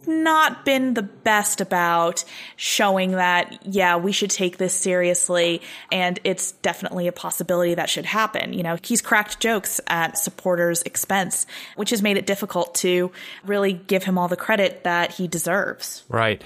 not 0.06 0.64
been 0.64 0.94
the 0.94 1.02
best 1.02 1.60
about 1.60 2.24
showing 2.56 3.12
that, 3.12 3.66
yeah, 3.66 3.96
we 3.96 4.12
should 4.12 4.30
take 4.30 4.58
this 4.58 4.74
seriously 4.74 5.62
and 5.90 6.20
it's 6.24 6.52
definitely 6.52 7.08
a 7.08 7.12
possibility 7.12 7.74
that 7.74 7.88
should 7.88 8.04
happen. 8.04 8.52
You 8.52 8.62
know, 8.62 8.76
he's 8.82 9.00
cracked 9.00 9.40
jokes 9.40 9.80
at 9.86 10.18
supporters' 10.18 10.82
expense, 10.82 11.46
which 11.76 11.90
has 11.90 12.02
made 12.02 12.16
it 12.16 12.26
difficult 12.26 12.74
to 12.76 13.12
really 13.44 13.72
give 13.72 14.04
him 14.04 14.18
all 14.18 14.28
the 14.28 14.36
credit 14.36 14.84
that 14.84 15.12
he 15.12 15.28
deserves. 15.28 16.04
Right. 16.08 16.42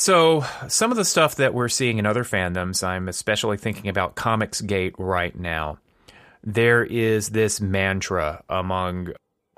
So, 0.00 0.46
some 0.66 0.90
of 0.90 0.96
the 0.96 1.04
stuff 1.04 1.34
that 1.34 1.52
we're 1.52 1.68
seeing 1.68 1.98
in 1.98 2.06
other 2.06 2.24
fandoms, 2.24 2.82
I'm 2.82 3.06
especially 3.06 3.58
thinking 3.58 3.90
about 3.90 4.14
Comics 4.14 4.62
Gate 4.62 4.94
right 4.96 5.38
now. 5.38 5.76
There 6.42 6.82
is 6.82 7.28
this 7.28 7.60
mantra 7.60 8.42
among 8.48 9.12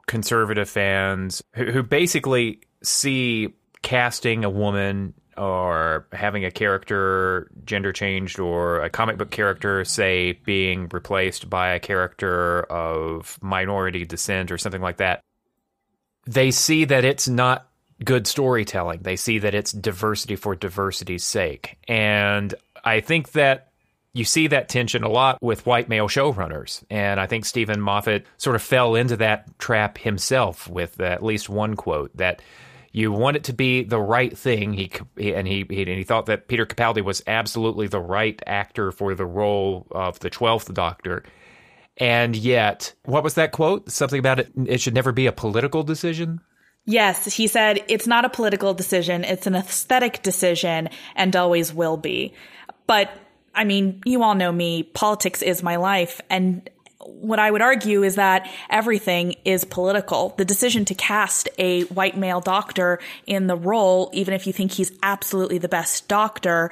conservative 0.08 0.68
fans 0.68 1.44
who, 1.54 1.84
basically 1.84 2.58
see 2.82 3.54
casting 3.82 4.44
a 4.44 4.50
woman 4.50 5.14
or 5.36 6.08
having 6.12 6.44
a 6.44 6.50
character 6.50 7.48
gender 7.64 7.92
changed 7.92 8.40
or 8.40 8.82
a 8.82 8.90
comic 8.90 9.18
book 9.18 9.30
character, 9.30 9.84
say, 9.84 10.32
being 10.32 10.88
replaced 10.88 11.48
by 11.48 11.68
a 11.68 11.78
character 11.78 12.64
of 12.64 13.38
minority 13.42 14.04
descent 14.04 14.50
or 14.50 14.58
something 14.58 14.82
like 14.82 14.96
that. 14.96 15.20
They 16.26 16.50
see 16.50 16.84
that 16.86 17.04
it's 17.04 17.28
not 17.28 17.68
good 18.04 18.26
storytelling. 18.26 19.00
They 19.02 19.16
see 19.16 19.38
that 19.38 19.54
it's 19.54 19.72
diversity 19.72 20.36
for 20.36 20.54
diversity's 20.54 21.24
sake. 21.24 21.78
And 21.88 22.54
I 22.84 23.00
think 23.00 23.32
that 23.32 23.68
you 24.14 24.24
see 24.24 24.46
that 24.48 24.68
tension 24.68 25.04
a 25.04 25.08
lot 25.08 25.42
with 25.42 25.64
white 25.64 25.88
male 25.88 26.08
showrunners. 26.08 26.84
And 26.90 27.18
I 27.18 27.26
think 27.26 27.44
Steven 27.44 27.80
Moffat 27.80 28.26
sort 28.36 28.56
of 28.56 28.62
fell 28.62 28.94
into 28.94 29.16
that 29.18 29.58
trap 29.58 29.98
himself 29.98 30.68
with 30.68 31.00
at 31.00 31.22
least 31.22 31.48
one 31.48 31.76
quote 31.76 32.14
that 32.16 32.42
you 32.92 33.10
want 33.10 33.38
it 33.38 33.44
to 33.44 33.54
be 33.54 33.84
the 33.84 34.00
right 34.00 34.36
thing. 34.36 34.74
He, 34.74 34.92
and 35.16 35.48
he, 35.48 35.64
he 35.70 35.80
and 35.80 35.88
he 35.88 36.04
thought 36.04 36.26
that 36.26 36.46
Peter 36.46 36.66
Capaldi 36.66 37.02
was 37.02 37.22
absolutely 37.26 37.86
the 37.86 38.00
right 38.00 38.40
actor 38.46 38.92
for 38.92 39.14
the 39.14 39.24
role 39.24 39.86
of 39.92 40.18
the 40.18 40.28
Twelfth 40.28 40.72
Doctor. 40.74 41.24
And 41.96 42.36
yet, 42.36 42.92
what 43.04 43.24
was 43.24 43.34
that 43.34 43.52
quote? 43.52 43.90
Something 43.90 44.18
about 44.18 44.40
it, 44.40 44.50
it 44.66 44.80
should 44.80 44.94
never 44.94 45.12
be 45.12 45.26
a 45.26 45.32
political 45.32 45.82
decision? 45.82 46.40
Yes, 46.84 47.32
he 47.34 47.46
said 47.46 47.84
it's 47.88 48.06
not 48.06 48.24
a 48.24 48.28
political 48.28 48.74
decision, 48.74 49.24
it's 49.24 49.46
an 49.46 49.54
aesthetic 49.54 50.22
decision 50.22 50.88
and 51.14 51.36
always 51.36 51.72
will 51.72 51.96
be. 51.96 52.34
But 52.86 53.10
I 53.54 53.64
mean, 53.64 54.00
you 54.04 54.22
all 54.22 54.34
know 54.34 54.50
me, 54.50 54.82
politics 54.82 55.42
is 55.42 55.62
my 55.62 55.76
life. 55.76 56.20
And 56.30 56.68
what 57.04 57.38
I 57.38 57.50
would 57.50 57.62
argue 57.62 58.02
is 58.02 58.14
that 58.16 58.48
everything 58.70 59.34
is 59.44 59.64
political. 59.64 60.34
The 60.38 60.44
decision 60.44 60.84
to 60.86 60.94
cast 60.94 61.48
a 61.58 61.82
white 61.84 62.16
male 62.16 62.40
doctor 62.40 63.00
in 63.26 63.46
the 63.46 63.56
role, 63.56 64.10
even 64.12 64.34
if 64.34 64.46
you 64.46 64.52
think 64.52 64.72
he's 64.72 64.92
absolutely 65.02 65.58
the 65.58 65.68
best 65.68 66.08
doctor, 66.08 66.70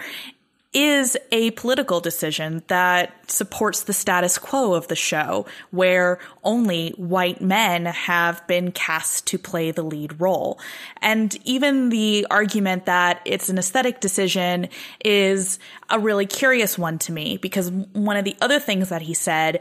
is 0.72 1.16
a 1.32 1.50
political 1.52 2.00
decision 2.00 2.62
that 2.68 3.12
supports 3.28 3.82
the 3.82 3.92
status 3.92 4.38
quo 4.38 4.74
of 4.74 4.86
the 4.86 4.94
show, 4.94 5.44
where 5.72 6.20
only 6.44 6.90
white 6.90 7.40
men 7.40 7.86
have 7.86 8.46
been 8.46 8.70
cast 8.70 9.26
to 9.26 9.36
play 9.36 9.72
the 9.72 9.82
lead 9.82 10.20
role. 10.20 10.60
And 11.02 11.36
even 11.44 11.88
the 11.88 12.24
argument 12.30 12.86
that 12.86 13.20
it's 13.24 13.48
an 13.48 13.58
aesthetic 13.58 14.00
decision 14.00 14.68
is 15.04 15.58
a 15.88 15.98
really 15.98 16.26
curious 16.26 16.78
one 16.78 17.00
to 17.00 17.12
me, 17.12 17.36
because 17.36 17.70
one 17.70 18.16
of 18.16 18.24
the 18.24 18.36
other 18.40 18.60
things 18.60 18.90
that 18.90 19.02
he 19.02 19.14
said 19.14 19.60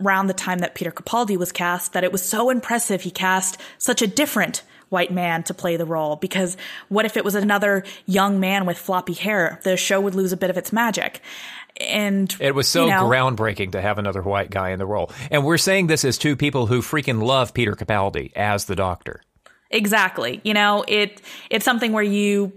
around 0.00 0.28
the 0.28 0.34
time 0.34 0.60
that 0.60 0.74
Peter 0.74 0.90
Capaldi 0.90 1.36
was 1.36 1.52
cast, 1.52 1.92
that 1.92 2.04
it 2.04 2.12
was 2.12 2.22
so 2.22 2.48
impressive 2.48 3.02
he 3.02 3.10
cast 3.10 3.58
such 3.76 4.00
a 4.00 4.06
different 4.06 4.62
white 4.88 5.12
man 5.12 5.42
to 5.44 5.54
play 5.54 5.76
the 5.76 5.84
role 5.84 6.16
because 6.16 6.56
what 6.88 7.04
if 7.04 7.16
it 7.16 7.24
was 7.24 7.34
another 7.34 7.84
young 8.06 8.40
man 8.40 8.66
with 8.66 8.78
floppy 8.78 9.14
hair? 9.14 9.60
The 9.64 9.76
show 9.76 10.00
would 10.00 10.14
lose 10.14 10.32
a 10.32 10.36
bit 10.36 10.50
of 10.50 10.56
its 10.56 10.72
magic. 10.72 11.20
And 11.80 12.34
it 12.40 12.54
was 12.54 12.66
so 12.66 12.86
you 12.86 12.90
know, 12.90 13.04
groundbreaking 13.04 13.72
to 13.72 13.80
have 13.80 13.98
another 13.98 14.22
white 14.22 14.50
guy 14.50 14.70
in 14.70 14.78
the 14.78 14.86
role. 14.86 15.10
And 15.30 15.44
we're 15.44 15.58
saying 15.58 15.86
this 15.86 16.04
as 16.04 16.18
two 16.18 16.34
people 16.34 16.66
who 16.66 16.82
freaking 16.82 17.22
love 17.22 17.54
Peter 17.54 17.74
Capaldi 17.74 18.32
as 18.34 18.64
the 18.64 18.74
doctor. 18.74 19.22
Exactly. 19.70 20.40
You 20.44 20.54
know, 20.54 20.84
it 20.88 21.20
it's 21.50 21.64
something 21.64 21.92
where 21.92 22.02
you 22.02 22.52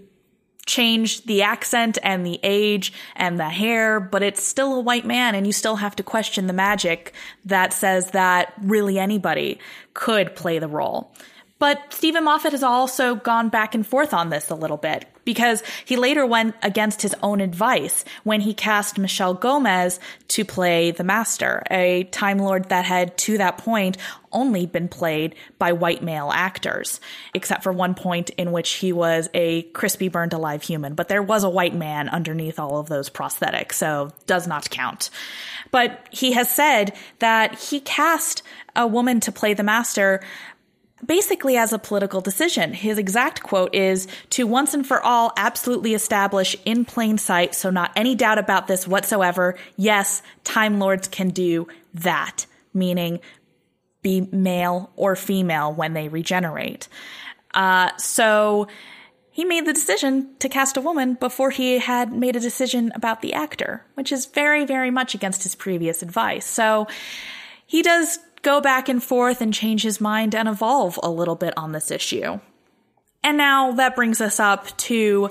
change 0.66 1.24
the 1.26 1.42
accent 1.42 1.98
and 2.04 2.26
the 2.26 2.40
age 2.44 2.94
and 3.16 3.40
the 3.40 3.50
hair, 3.50 4.00
but 4.00 4.24
it's 4.24 4.44
still 4.44 4.76
a 4.76 4.80
white 4.80 5.06
man 5.06 5.36
and 5.36 5.46
you 5.46 5.54
still 5.54 5.76
have 5.76 5.96
to 5.96 6.04
question 6.04 6.48
the 6.48 6.54
magic 6.54 7.14
that 7.46 7.74
says 7.74 8.12
that 8.12 8.54
really 8.62 9.00
anybody 9.00 9.60
could 9.94 10.36
play 10.36 10.60
the 10.60 10.68
role. 10.68 11.14
But 11.62 11.94
Steven 11.94 12.24
Moffat 12.24 12.54
has 12.54 12.64
also 12.64 13.14
gone 13.14 13.50
back 13.50 13.76
and 13.76 13.86
forth 13.86 14.16
on 14.16 14.32
this 14.32 14.50
a 14.50 14.56
little 14.56 14.78
bit 14.78 15.06
because 15.26 15.62
he 15.86 15.96
later 15.96 16.26
went 16.26 16.56
against 16.64 17.04
his 17.04 17.16
own 17.22 17.40
advice 17.40 18.04
when 18.24 18.42
he 18.42 18.56
cast 18.56 18.98
Michelle 18.98 19.36
Gomez 19.36 20.00
to 20.30 20.44
play 20.44 20.90
the 20.90 21.04
Master, 21.04 21.62
a 21.70 22.06
Time 22.06 22.40
Lord 22.40 22.70
that 22.70 22.86
had 22.86 23.16
to 23.20 23.38
that 23.38 23.60
point 23.60 23.98
only 24.32 24.66
been 24.66 24.88
played 24.88 25.36
by 25.60 25.74
white 25.74 26.02
male 26.02 26.32
actors, 26.34 27.00
except 27.36 27.62
for 27.62 27.72
one 27.72 27.94
point 27.94 28.32
in 28.32 28.52
which 28.52 28.72
he 28.72 28.92
was 28.92 29.30
a 29.36 29.62
crispy 29.62 30.08
burned 30.08 30.34
alive 30.34 30.64
human. 30.64 30.96
But 30.96 31.10
there 31.10 31.22
was 31.22 31.44
a 31.44 31.50
white 31.50 31.76
man 31.76 32.10
underneath 32.10 32.58
all 32.58 32.80
of 32.80 32.90
those 32.90 33.10
prosthetics, 33.10 33.74
so 33.74 34.10
does 34.26 34.48
not 34.48 34.72
count. 34.72 35.12
But 35.70 36.08
he 36.10 36.32
has 36.32 36.50
said 36.50 36.94
that 37.20 37.60
he 37.60 37.82
cast 37.82 38.42
a 38.76 38.88
woman 38.88 39.20
to 39.20 39.32
play 39.32 39.54
the 39.54 39.64
Master 39.64 40.22
basically 41.06 41.58
as 41.58 41.74
a 41.74 41.80
political 41.80 42.22
decision. 42.22 42.74
His 42.74 42.98
exact 42.98 43.44
quote 43.44 43.74
is 43.74 44.08
to 44.32 44.46
once 44.46 44.74
and 44.74 44.86
for 44.86 45.02
all 45.02 45.34
absolutely 45.38 45.94
establish 45.94 46.56
in 46.66 46.86
plain 46.86 47.18
sight, 47.18 47.56
so 47.56 47.70
not 47.70 47.92
any 47.96 48.16
doubt 48.16 48.38
about 48.38 48.68
this 48.68 48.88
whatsoever. 48.88 49.56
Yes, 49.78 50.22
Time 50.44 50.80
Lords 50.80 51.08
can 51.08 51.30
do 51.30 51.68
that, 51.94 52.46
meaning 52.74 53.20
be 54.02 54.22
male 54.32 54.92
or 54.96 55.16
female 55.16 55.74
when 55.74 55.94
they 55.94 56.08
regenerate. 56.08 56.88
Uh, 57.54 57.92
so 57.98 58.68
he 59.30 59.46
made 59.46 59.66
the 59.66 59.74
decision 59.74 60.36
to 60.40 60.50
cast 60.50 60.76
a 60.78 60.82
woman 60.82 61.14
before 61.16 61.52
he 61.52 61.80
had 61.80 62.12
made 62.12 62.36
a 62.36 62.40
decision 62.40 62.92
about 62.96 63.22
the 63.22 63.34
actor, 63.34 63.86
which 63.94 64.12
is 64.12 64.26
very, 64.26 64.66
very 64.66 64.92
much 64.92 65.14
against 65.16 65.44
his 65.44 65.56
previous 65.56 66.02
advice. 66.02 66.46
So 66.46 66.88
he 67.66 67.82
does 67.82 68.20
go 68.42 68.62
back 68.62 68.90
and 68.90 69.04
forth 69.04 69.42
and 69.42 69.54
change 69.54 69.84
his 69.84 70.02
mind 70.02 70.36
and 70.36 70.48
evolve 70.48 71.00
a 71.04 71.10
little 71.10 71.36
bit 71.36 71.54
on 71.58 71.72
this 71.72 71.92
issue. 71.92 72.40
And 73.24 73.38
now 73.38 73.72
that 73.74 73.96
brings 73.96 74.20
us 74.20 74.40
up 74.40 74.76
to 74.78 75.30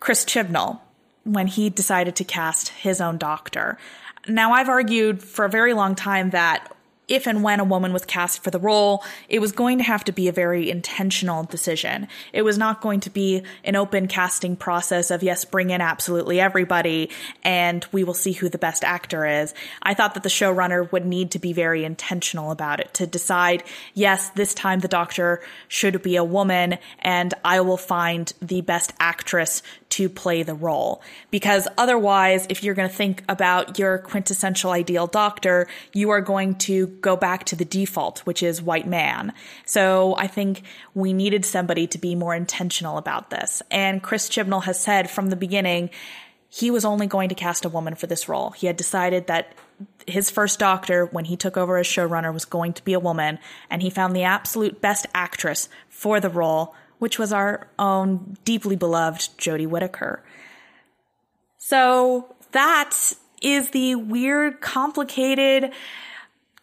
Chris 0.00 0.24
Chibnall 0.24 0.80
when 1.24 1.46
he 1.46 1.68
decided 1.68 2.16
to 2.16 2.24
cast 2.24 2.68
his 2.70 3.00
own 3.00 3.18
doctor. 3.18 3.78
Now, 4.26 4.52
I've 4.52 4.68
argued 4.68 5.22
for 5.22 5.44
a 5.44 5.50
very 5.50 5.72
long 5.74 5.94
time 5.94 6.30
that 6.30 6.72
if 7.08 7.26
and 7.26 7.42
when 7.42 7.60
a 7.60 7.64
woman 7.64 7.92
was 7.92 8.04
cast 8.04 8.42
for 8.42 8.50
the 8.50 8.58
role, 8.58 9.02
it 9.28 9.40
was 9.40 9.52
going 9.52 9.78
to 9.78 9.84
have 9.84 10.04
to 10.04 10.12
be 10.12 10.28
a 10.28 10.32
very 10.32 10.70
intentional 10.70 11.44
decision. 11.44 12.06
It 12.32 12.42
was 12.42 12.58
not 12.58 12.80
going 12.80 13.00
to 13.00 13.10
be 13.10 13.42
an 13.64 13.76
open 13.76 14.08
casting 14.08 14.56
process 14.56 15.10
of, 15.10 15.22
yes, 15.22 15.44
bring 15.44 15.70
in 15.70 15.80
absolutely 15.80 16.40
everybody 16.40 17.10
and 17.42 17.84
we 17.92 18.04
will 18.04 18.14
see 18.14 18.32
who 18.32 18.48
the 18.48 18.58
best 18.58 18.84
actor 18.84 19.26
is. 19.26 19.54
I 19.82 19.94
thought 19.94 20.14
that 20.14 20.22
the 20.22 20.28
showrunner 20.28 20.90
would 20.92 21.06
need 21.06 21.32
to 21.32 21.38
be 21.38 21.52
very 21.52 21.84
intentional 21.84 22.50
about 22.50 22.80
it 22.80 22.92
to 22.94 23.06
decide, 23.06 23.64
yes, 23.94 24.28
this 24.30 24.54
time 24.54 24.80
the 24.80 24.88
doctor 24.88 25.40
should 25.68 26.02
be 26.02 26.16
a 26.16 26.24
woman 26.24 26.78
and 26.98 27.34
I 27.44 27.60
will 27.60 27.76
find 27.76 28.32
the 28.42 28.60
best 28.60 28.92
actress 29.00 29.62
to 29.98 30.08
play 30.08 30.44
the 30.44 30.54
role. 30.54 31.02
Because 31.32 31.66
otherwise, 31.76 32.46
if 32.48 32.62
you're 32.62 32.76
going 32.76 32.88
to 32.88 32.94
think 32.94 33.24
about 33.28 33.80
your 33.80 33.98
quintessential 33.98 34.70
ideal 34.70 35.08
doctor, 35.08 35.66
you 35.92 36.10
are 36.10 36.20
going 36.20 36.54
to 36.54 36.86
go 36.86 37.16
back 37.16 37.42
to 37.46 37.56
the 37.56 37.64
default, 37.64 38.20
which 38.20 38.40
is 38.40 38.62
white 38.62 38.86
man. 38.86 39.32
So 39.66 40.14
I 40.16 40.28
think 40.28 40.62
we 40.94 41.12
needed 41.12 41.44
somebody 41.44 41.88
to 41.88 41.98
be 41.98 42.14
more 42.14 42.32
intentional 42.32 42.96
about 42.96 43.30
this. 43.30 43.60
And 43.72 44.00
Chris 44.00 44.28
Chibnall 44.28 44.62
has 44.62 44.78
said 44.80 45.10
from 45.10 45.30
the 45.30 45.36
beginning, 45.36 45.90
he 46.48 46.70
was 46.70 46.84
only 46.84 47.08
going 47.08 47.28
to 47.30 47.34
cast 47.34 47.64
a 47.64 47.68
woman 47.68 47.96
for 47.96 48.06
this 48.06 48.28
role. 48.28 48.50
He 48.50 48.68
had 48.68 48.76
decided 48.76 49.26
that 49.26 49.52
his 50.06 50.30
first 50.30 50.60
doctor, 50.60 51.06
when 51.06 51.24
he 51.24 51.36
took 51.36 51.56
over 51.56 51.76
as 51.76 51.86
showrunner, 51.86 52.32
was 52.32 52.44
going 52.44 52.72
to 52.74 52.84
be 52.84 52.92
a 52.92 53.00
woman, 53.00 53.40
and 53.68 53.82
he 53.82 53.90
found 53.90 54.14
the 54.14 54.22
absolute 54.22 54.80
best 54.80 55.06
actress 55.12 55.68
for 55.88 56.20
the 56.20 56.30
role, 56.30 56.74
which 56.98 57.18
was 57.18 57.32
our 57.32 57.68
own 57.78 58.36
deeply 58.44 58.76
beloved 58.76 59.38
Jodie 59.38 59.66
Whittaker. 59.66 60.22
So 61.58 62.34
that 62.52 62.94
is 63.42 63.70
the 63.70 63.94
weird, 63.94 64.60
complicated, 64.60 65.72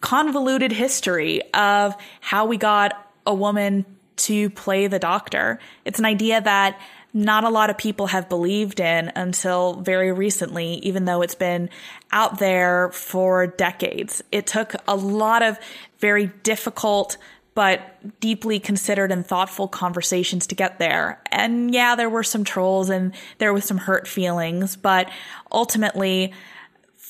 convoluted 0.01 0.71
history 0.71 1.41
of 1.53 1.95
how 2.21 2.45
we 2.45 2.57
got 2.57 3.09
a 3.25 3.33
woman 3.33 3.85
to 4.17 4.49
play 4.51 4.87
the 4.87 4.99
doctor. 4.99 5.59
It's 5.83 5.99
an 5.99 6.05
idea 6.05 6.41
that 6.41 6.79
not 7.13 7.45
a 7.45 7.49
lot 7.49 7.69
of 7.69 7.77
people 7.77 8.07
have 8.07 8.27
believed 8.27 8.79
in 8.81 9.11
until 9.15 9.75
very 9.75 10.11
recently, 10.11 10.73
even 10.79 11.05
though 11.05 11.21
it's 11.21 11.35
been 11.35 11.69
out 12.11 12.39
there 12.39 12.91
for 12.91 13.47
decades. 13.47 14.21
It 14.33 14.47
took 14.47 14.75
a 14.85 14.95
lot 14.95 15.41
of 15.41 15.57
very 15.99 16.27
difficult 16.43 17.17
but 17.55 18.19
deeply 18.19 18.59
considered 18.59 19.11
and 19.11 19.25
thoughtful 19.25 19.67
conversations 19.67 20.45
to 20.47 20.55
get 20.55 20.77
there. 20.77 21.21
And 21.31 21.73
yeah, 21.73 21.95
there 21.95 22.09
were 22.09 22.23
some 22.23 22.43
trolls 22.43 22.89
and 22.89 23.13
there 23.39 23.53
was 23.53 23.63
some 23.63 23.77
hurt 23.77 24.07
feelings, 24.07 24.75
but 24.75 25.09
ultimately 25.51 26.33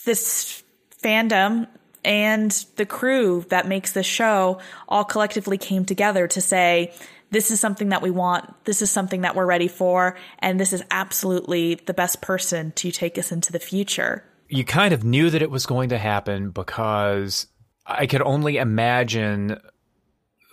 this 0.05 0.63
fandom 1.03 1.67
and 2.05 2.51
the 2.75 2.86
crew 2.86 3.43
that 3.49 3.67
makes 3.67 3.93
this 3.93 4.05
show 4.05 4.60
all 4.88 5.03
collectively 5.03 5.58
came 5.58 5.84
together 5.84 6.27
to 6.27 6.39
say, 6.39 6.93
this 7.31 7.49
is 7.49 7.60
something 7.60 7.89
that 7.89 8.03
we 8.03 8.12
want. 8.12 8.53
This 8.65 8.84
is 8.84 8.91
something 8.91 9.21
that 9.21 9.36
we're 9.36 9.47
ready 9.47 9.67
for. 9.67 10.15
And 10.39 10.60
this 10.60 10.71
is 10.71 10.84
absolutely 10.91 11.75
the 11.75 11.93
best 11.93 12.21
person 12.21 12.71
to 12.73 12.91
take 12.91 13.17
us 13.17 13.31
into 13.31 13.51
the 13.51 13.60
future. 13.60 14.23
You 14.47 14.63
kind 14.63 14.93
of 14.93 15.03
knew 15.03 15.31
that 15.31 15.41
it 15.41 15.49
was 15.49 15.65
going 15.65 15.89
to 15.89 15.97
happen 15.97 16.51
because 16.51 17.47
I 17.88 18.05
could 18.05 18.21
only 18.21 18.58
imagine 18.58 19.60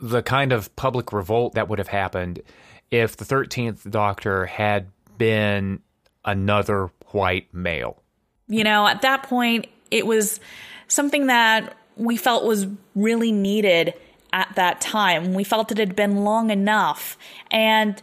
the 0.02 0.20
kind 0.20 0.52
of 0.52 0.74
public 0.74 1.12
revolt 1.12 1.54
that 1.54 1.68
would 1.68 1.78
have 1.78 1.88
happened 1.88 2.42
if 2.90 3.16
the 3.16 3.24
13th 3.24 3.88
Doctor 3.88 4.46
had 4.46 4.88
been 5.16 5.80
another 6.24 6.90
white 7.12 7.54
male. 7.54 8.02
You 8.48 8.64
know, 8.64 8.86
at 8.86 9.02
that 9.02 9.22
point, 9.22 9.66
it 9.92 10.04
was 10.04 10.40
something 10.88 11.28
that 11.28 11.76
we 11.96 12.16
felt 12.16 12.44
was 12.44 12.66
really 12.96 13.30
needed 13.30 13.94
at 14.32 14.52
that 14.56 14.80
time. 14.80 15.34
We 15.34 15.44
felt 15.44 15.70
it 15.70 15.78
had 15.78 15.94
been 15.94 16.24
long 16.24 16.50
enough. 16.50 17.16
And, 17.50 18.00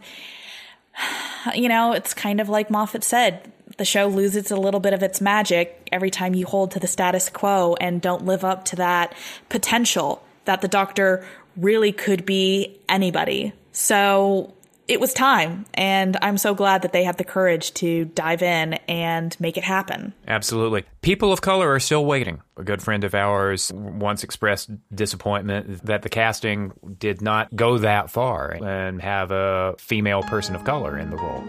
you 1.54 1.68
know, 1.68 1.92
it's 1.92 2.14
kind 2.14 2.40
of 2.40 2.48
like 2.48 2.70
Moffat 2.70 3.04
said 3.04 3.52
the 3.76 3.84
show 3.84 4.08
loses 4.08 4.50
a 4.50 4.56
little 4.56 4.80
bit 4.80 4.92
of 4.92 5.02
its 5.02 5.20
magic 5.20 5.88
every 5.92 6.10
time 6.10 6.34
you 6.34 6.46
hold 6.46 6.70
to 6.72 6.80
the 6.80 6.86
status 6.86 7.28
quo 7.28 7.76
and 7.80 8.00
don't 8.00 8.24
live 8.24 8.44
up 8.44 8.64
to 8.66 8.76
that 8.76 9.14
potential 9.48 10.22
that 10.44 10.60
the 10.60 10.68
doctor 10.68 11.24
really 11.56 11.92
could 11.92 12.24
be 12.26 12.78
anybody. 12.88 13.52
So 13.72 14.54
it 14.90 14.98
was 14.98 15.14
time. 15.14 15.66
And 15.74 16.16
I'm 16.20 16.36
so 16.36 16.52
glad 16.52 16.82
that 16.82 16.92
they 16.92 17.04
had 17.04 17.16
the 17.16 17.22
courage 17.22 17.72
to 17.74 18.06
dive 18.06 18.42
in 18.42 18.74
and 18.88 19.38
make 19.38 19.56
it 19.56 19.62
happen. 19.62 20.12
Absolutely. 20.26 20.84
People 21.00 21.32
of 21.32 21.40
color 21.42 21.72
are 21.72 21.78
still 21.78 22.04
waiting. 22.04 22.42
A 22.56 22.64
good 22.64 22.82
friend 22.82 23.04
of 23.04 23.14
ours 23.14 23.70
once 23.72 24.24
expressed 24.24 24.68
disappointment 24.92 25.86
that 25.86 26.02
the 26.02 26.08
casting 26.08 26.72
did 26.98 27.22
not 27.22 27.54
go 27.54 27.78
that 27.78 28.10
far 28.10 28.50
and 28.50 29.00
have 29.00 29.30
a 29.30 29.76
female 29.78 30.24
person 30.24 30.56
of 30.56 30.64
color 30.64 30.98
in 30.98 31.10
the 31.10 31.16
role. 31.16 31.44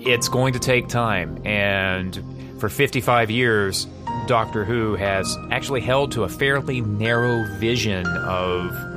It's 0.00 0.28
going 0.28 0.52
to 0.52 0.58
take 0.58 0.88
time. 0.88 1.40
And 1.46 2.22
for 2.60 2.68
55 2.68 3.30
years, 3.30 3.86
Doctor 4.26 4.66
Who 4.66 4.96
has 4.96 5.34
actually 5.50 5.80
held 5.80 6.12
to 6.12 6.24
a 6.24 6.28
fairly 6.28 6.82
narrow 6.82 7.44
vision 7.58 8.06
of 8.06 8.95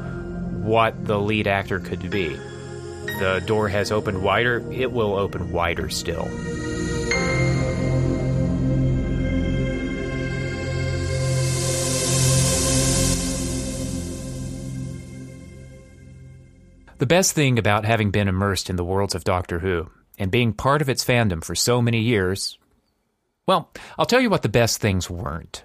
what 0.63 1.05
the 1.05 1.19
lead 1.19 1.47
actor 1.47 1.79
could 1.79 2.09
be. 2.09 2.35
The 3.19 3.43
door 3.45 3.67
has 3.69 3.91
opened 3.91 4.21
wider, 4.21 4.63
it 4.71 4.91
will 4.91 5.15
open 5.15 5.51
wider 5.51 5.89
still. 5.89 6.27
The 16.99 17.05
best 17.05 17.31
thing 17.31 17.57
about 17.57 17.85
having 17.85 18.11
been 18.11 18.27
immersed 18.27 18.69
in 18.69 18.75
the 18.75 18.83
worlds 18.83 19.15
of 19.15 19.23
Doctor 19.23 19.59
Who 19.59 19.89
and 20.17 20.29
being 20.29 20.51
part 20.51 20.81
of 20.81 20.89
its 20.89 21.05
fandom 21.05 21.41
for 21.41 21.55
so 21.55 21.81
many 21.81 22.01
years, 22.01 22.59
well, 23.47 23.71
I'll 23.97 24.05
tell 24.05 24.19
you 24.19 24.29
what 24.29 24.41
the 24.41 24.49
best 24.49 24.81
things 24.81 25.09
weren't. 25.09 25.63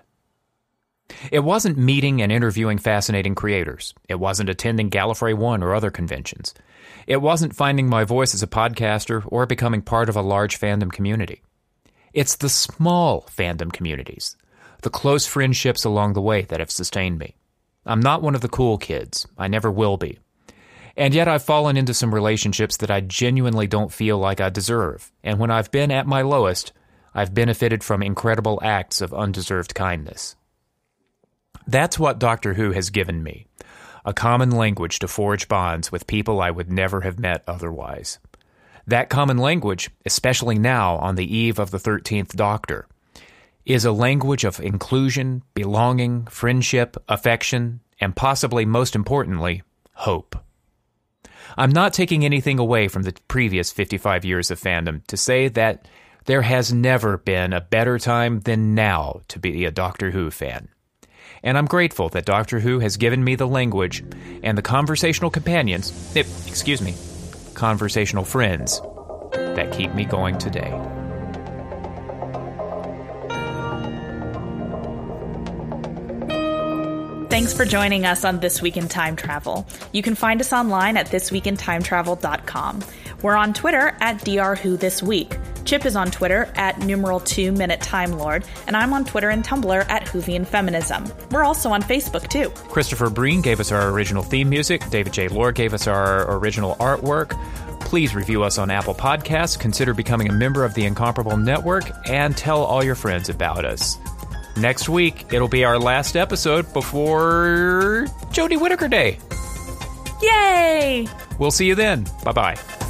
It 1.31 1.41
wasn't 1.41 1.79
meeting 1.79 2.23
and 2.23 2.33
interviewing 2.33 2.79
fascinating 2.79 3.35
creators. 3.35 3.95
It 4.09 4.17
wasn't 4.17 4.49
attending 4.49 4.91
Gallifrey 4.91 5.35
One 5.35 5.63
or 5.63 5.75
other 5.75 5.91
conventions. 5.91 6.55
It 7.07 7.21
wasn't 7.21 7.57
finding 7.57 7.89
my 7.89 8.05
voice 8.05 8.35
as 8.35 8.43
a 8.43 8.47
podcaster 8.47 9.23
or 9.27 9.47
becoming 9.47 9.83
part 9.83 10.09
of 10.09 10.17
a 10.17 10.23
large 10.23 10.59
fandom 10.59 10.91
community. 10.91 11.43
It's 12.13 12.37
the 12.37 12.49
small 12.49 13.23
fandom 13.23 13.73
communities, 13.73 14.37
the 14.83 14.91
close 14.91 15.27
friendships 15.27 15.85
along 15.85 16.13
the 16.13 16.23
way 16.23 16.43
that 16.43 16.61
have 16.61 16.71
sustained 16.71 17.19
me. 17.19 17.37
I'm 17.85 18.01
not 18.01 18.23
one 18.23 18.35
of 18.35 18.41
the 18.41 18.49
cool 18.49 18.79
kids. 18.79 19.27
I 19.37 19.49
never 19.49 19.71
will 19.71 19.97
be. 19.97 20.19
And 20.97 21.13
yet 21.13 21.29
I've 21.29 21.43
fallen 21.43 21.77
into 21.77 21.93
some 21.93 22.15
relationships 22.15 22.77
that 22.79 22.91
I 22.91 23.01
genuinely 23.01 23.67
don't 23.67 23.93
feel 23.93 24.17
like 24.19 24.41
I 24.41 24.49
deserve. 24.49 25.11
And 25.23 25.39
when 25.39 25.51
I've 25.51 25.71
been 25.71 25.91
at 25.91 26.07
my 26.07 26.23
lowest, 26.23 26.73
I've 27.13 27.35
benefited 27.35 27.83
from 27.83 28.03
incredible 28.03 28.61
acts 28.63 29.01
of 29.01 29.13
undeserved 29.13 29.75
kindness. 29.75 30.37
That's 31.67 31.99
what 31.99 32.19
Doctor 32.19 32.55
Who 32.55 32.73
has 32.73 32.91
given 32.91 33.23
me 33.23 33.47
a 34.05 34.13
common 34.13 34.51
language 34.51 34.99
to 34.99 35.09
forge 35.09 35.49
bonds 35.49 35.91
with 35.91 36.07
people 36.07 36.41
I 36.41 36.51
would 36.51 36.71
never 36.71 37.01
have 37.01 37.19
met 37.19 37.43
otherwise. 37.49 38.19
That 38.87 39.09
common 39.09 39.39
language, 39.39 39.89
especially 40.05 40.59
now 40.59 40.97
on 40.97 41.15
the 41.15 41.35
eve 41.37 41.59
of 41.59 41.71
the 41.71 41.79
13th 41.79 42.37
Doctor, 42.37 42.87
is 43.65 43.87
a 43.87 43.93
language 43.93 44.45
of 44.45 44.61
inclusion, 44.61 45.43
belonging, 45.55 46.27
friendship, 46.27 47.03
affection, 47.09 47.81
and 47.99 48.15
possibly 48.15 48.67
most 48.67 48.95
importantly, 48.95 49.63
hope. 49.95 50.37
I'm 51.57 51.71
not 51.71 51.95
taking 51.95 52.25
anything 52.25 52.59
away 52.59 52.89
from 52.89 53.05
the 53.05 53.15
previous 53.29 53.73
55 53.73 54.25
years 54.25 54.51
of 54.51 54.61
fandom 54.61 55.07
to 55.07 55.17
say 55.17 55.49
that 55.49 55.89
there 56.27 56.43
has 56.43 56.73
never 56.73 57.17
been 57.17 57.53
a 57.53 57.61
better 57.61 57.99
time 57.99 58.41
than 58.41 58.75
now 58.75 59.21
to 59.29 59.39
be 59.39 59.65
a 59.65 59.71
Doctor 59.71 60.11
Who 60.11 60.31
fan. 60.31 60.69
And 61.45 61.59
I'm 61.59 61.67
grateful 61.67 62.09
that 62.09 62.25
Doctor 62.25 62.59
Who 62.59 62.81
has 62.81 62.97
given 62.97 63.23
me 63.23 63.37
the 63.37 63.47
language 63.47 64.03
and 64.43 64.57
the 64.57 64.63
conversational 64.63 65.31
companions, 65.31 65.93
eh, 66.17 66.25
excuse 66.47 66.81
me, 66.81 66.95
conversational 67.53 68.25
friends 68.25 68.81
that 69.33 69.71
keep 69.71 69.95
me 69.95 70.07
going 70.07 70.39
today. 70.39 70.73
Thanks 77.29 77.53
for 77.53 77.65
joining 77.65 78.07
us 78.07 78.25
on 78.25 78.41
This 78.41 78.63
Week 78.63 78.77
in 78.77 78.89
Time 78.89 79.17
Travel. 79.17 79.67
You 79.93 80.03
can 80.03 80.15
find 80.15 80.41
us 80.41 80.53
online 80.53 80.97
at 80.97 81.09
thisweekintimetravel.com. 81.09 82.85
We're 83.23 83.37
on 83.37 83.53
Twitter 83.53 83.97
at 84.01 84.19
drwhothisweek. 84.19 85.44
Chip 85.65 85.87
is 85.87 85.97
on 85.97 86.11
Twitter 86.11 86.53
at 86.57 86.79
numeral 86.81 87.21
2 87.21 87.53
minute 87.53 87.81
time 87.81 88.13
lord, 88.13 88.45
and 88.67 88.77
I'm 88.77 88.93
on 88.93 89.05
Twitter 89.05 89.31
and 89.31 89.45
Tumblr 89.45 89.89
at 89.89 90.07
Whovian 90.07 90.47
Feminism. 90.47 91.05
We're 91.31 91.45
also 91.45 91.71
on 91.71 91.83
Facebook 91.83 92.29
too. 92.29 92.51
Christopher 92.71 93.11
Breen 93.11 93.41
gave 93.41 93.61
us 93.61 93.73
our 93.73 93.89
original 93.91 94.23
theme 94.23 94.49
music. 94.49 94.89
David 94.91 95.13
J. 95.13 95.29
Lohr 95.29 95.53
gave 95.53 95.75
us 95.75 95.87
our 95.87 96.31
original 96.37 96.77
artwork. 96.77 97.31
Please 97.81 98.15
review 98.15 98.43
us 98.43 98.59
on 98.59 98.71
Apple 98.71 98.95
Podcasts, 98.95 99.59
consider 99.59 99.95
becoming 99.95 100.29
a 100.29 100.33
member 100.33 100.65
of 100.65 100.75
the 100.75 100.85
Incomparable 100.85 101.37
Network, 101.37 101.85
and 102.09 102.37
tell 102.37 102.63
all 102.65 102.83
your 102.83 102.95
friends 102.95 103.29
about 103.29 103.65
us. 103.65 103.99
Next 104.57 104.89
week, 104.89 105.33
it'll 105.33 105.49
be 105.49 105.65
our 105.65 105.79
last 105.79 106.17
episode 106.17 106.73
before 106.73 108.07
Jodie 108.33 108.61
Whittaker 108.61 108.89
Day. 108.89 109.19
Yay! 110.23 111.09
We'll 111.39 111.51
see 111.51 111.67
you 111.67 111.75
then. 111.75 112.07
Bye 112.25 112.33
bye. 112.33 112.84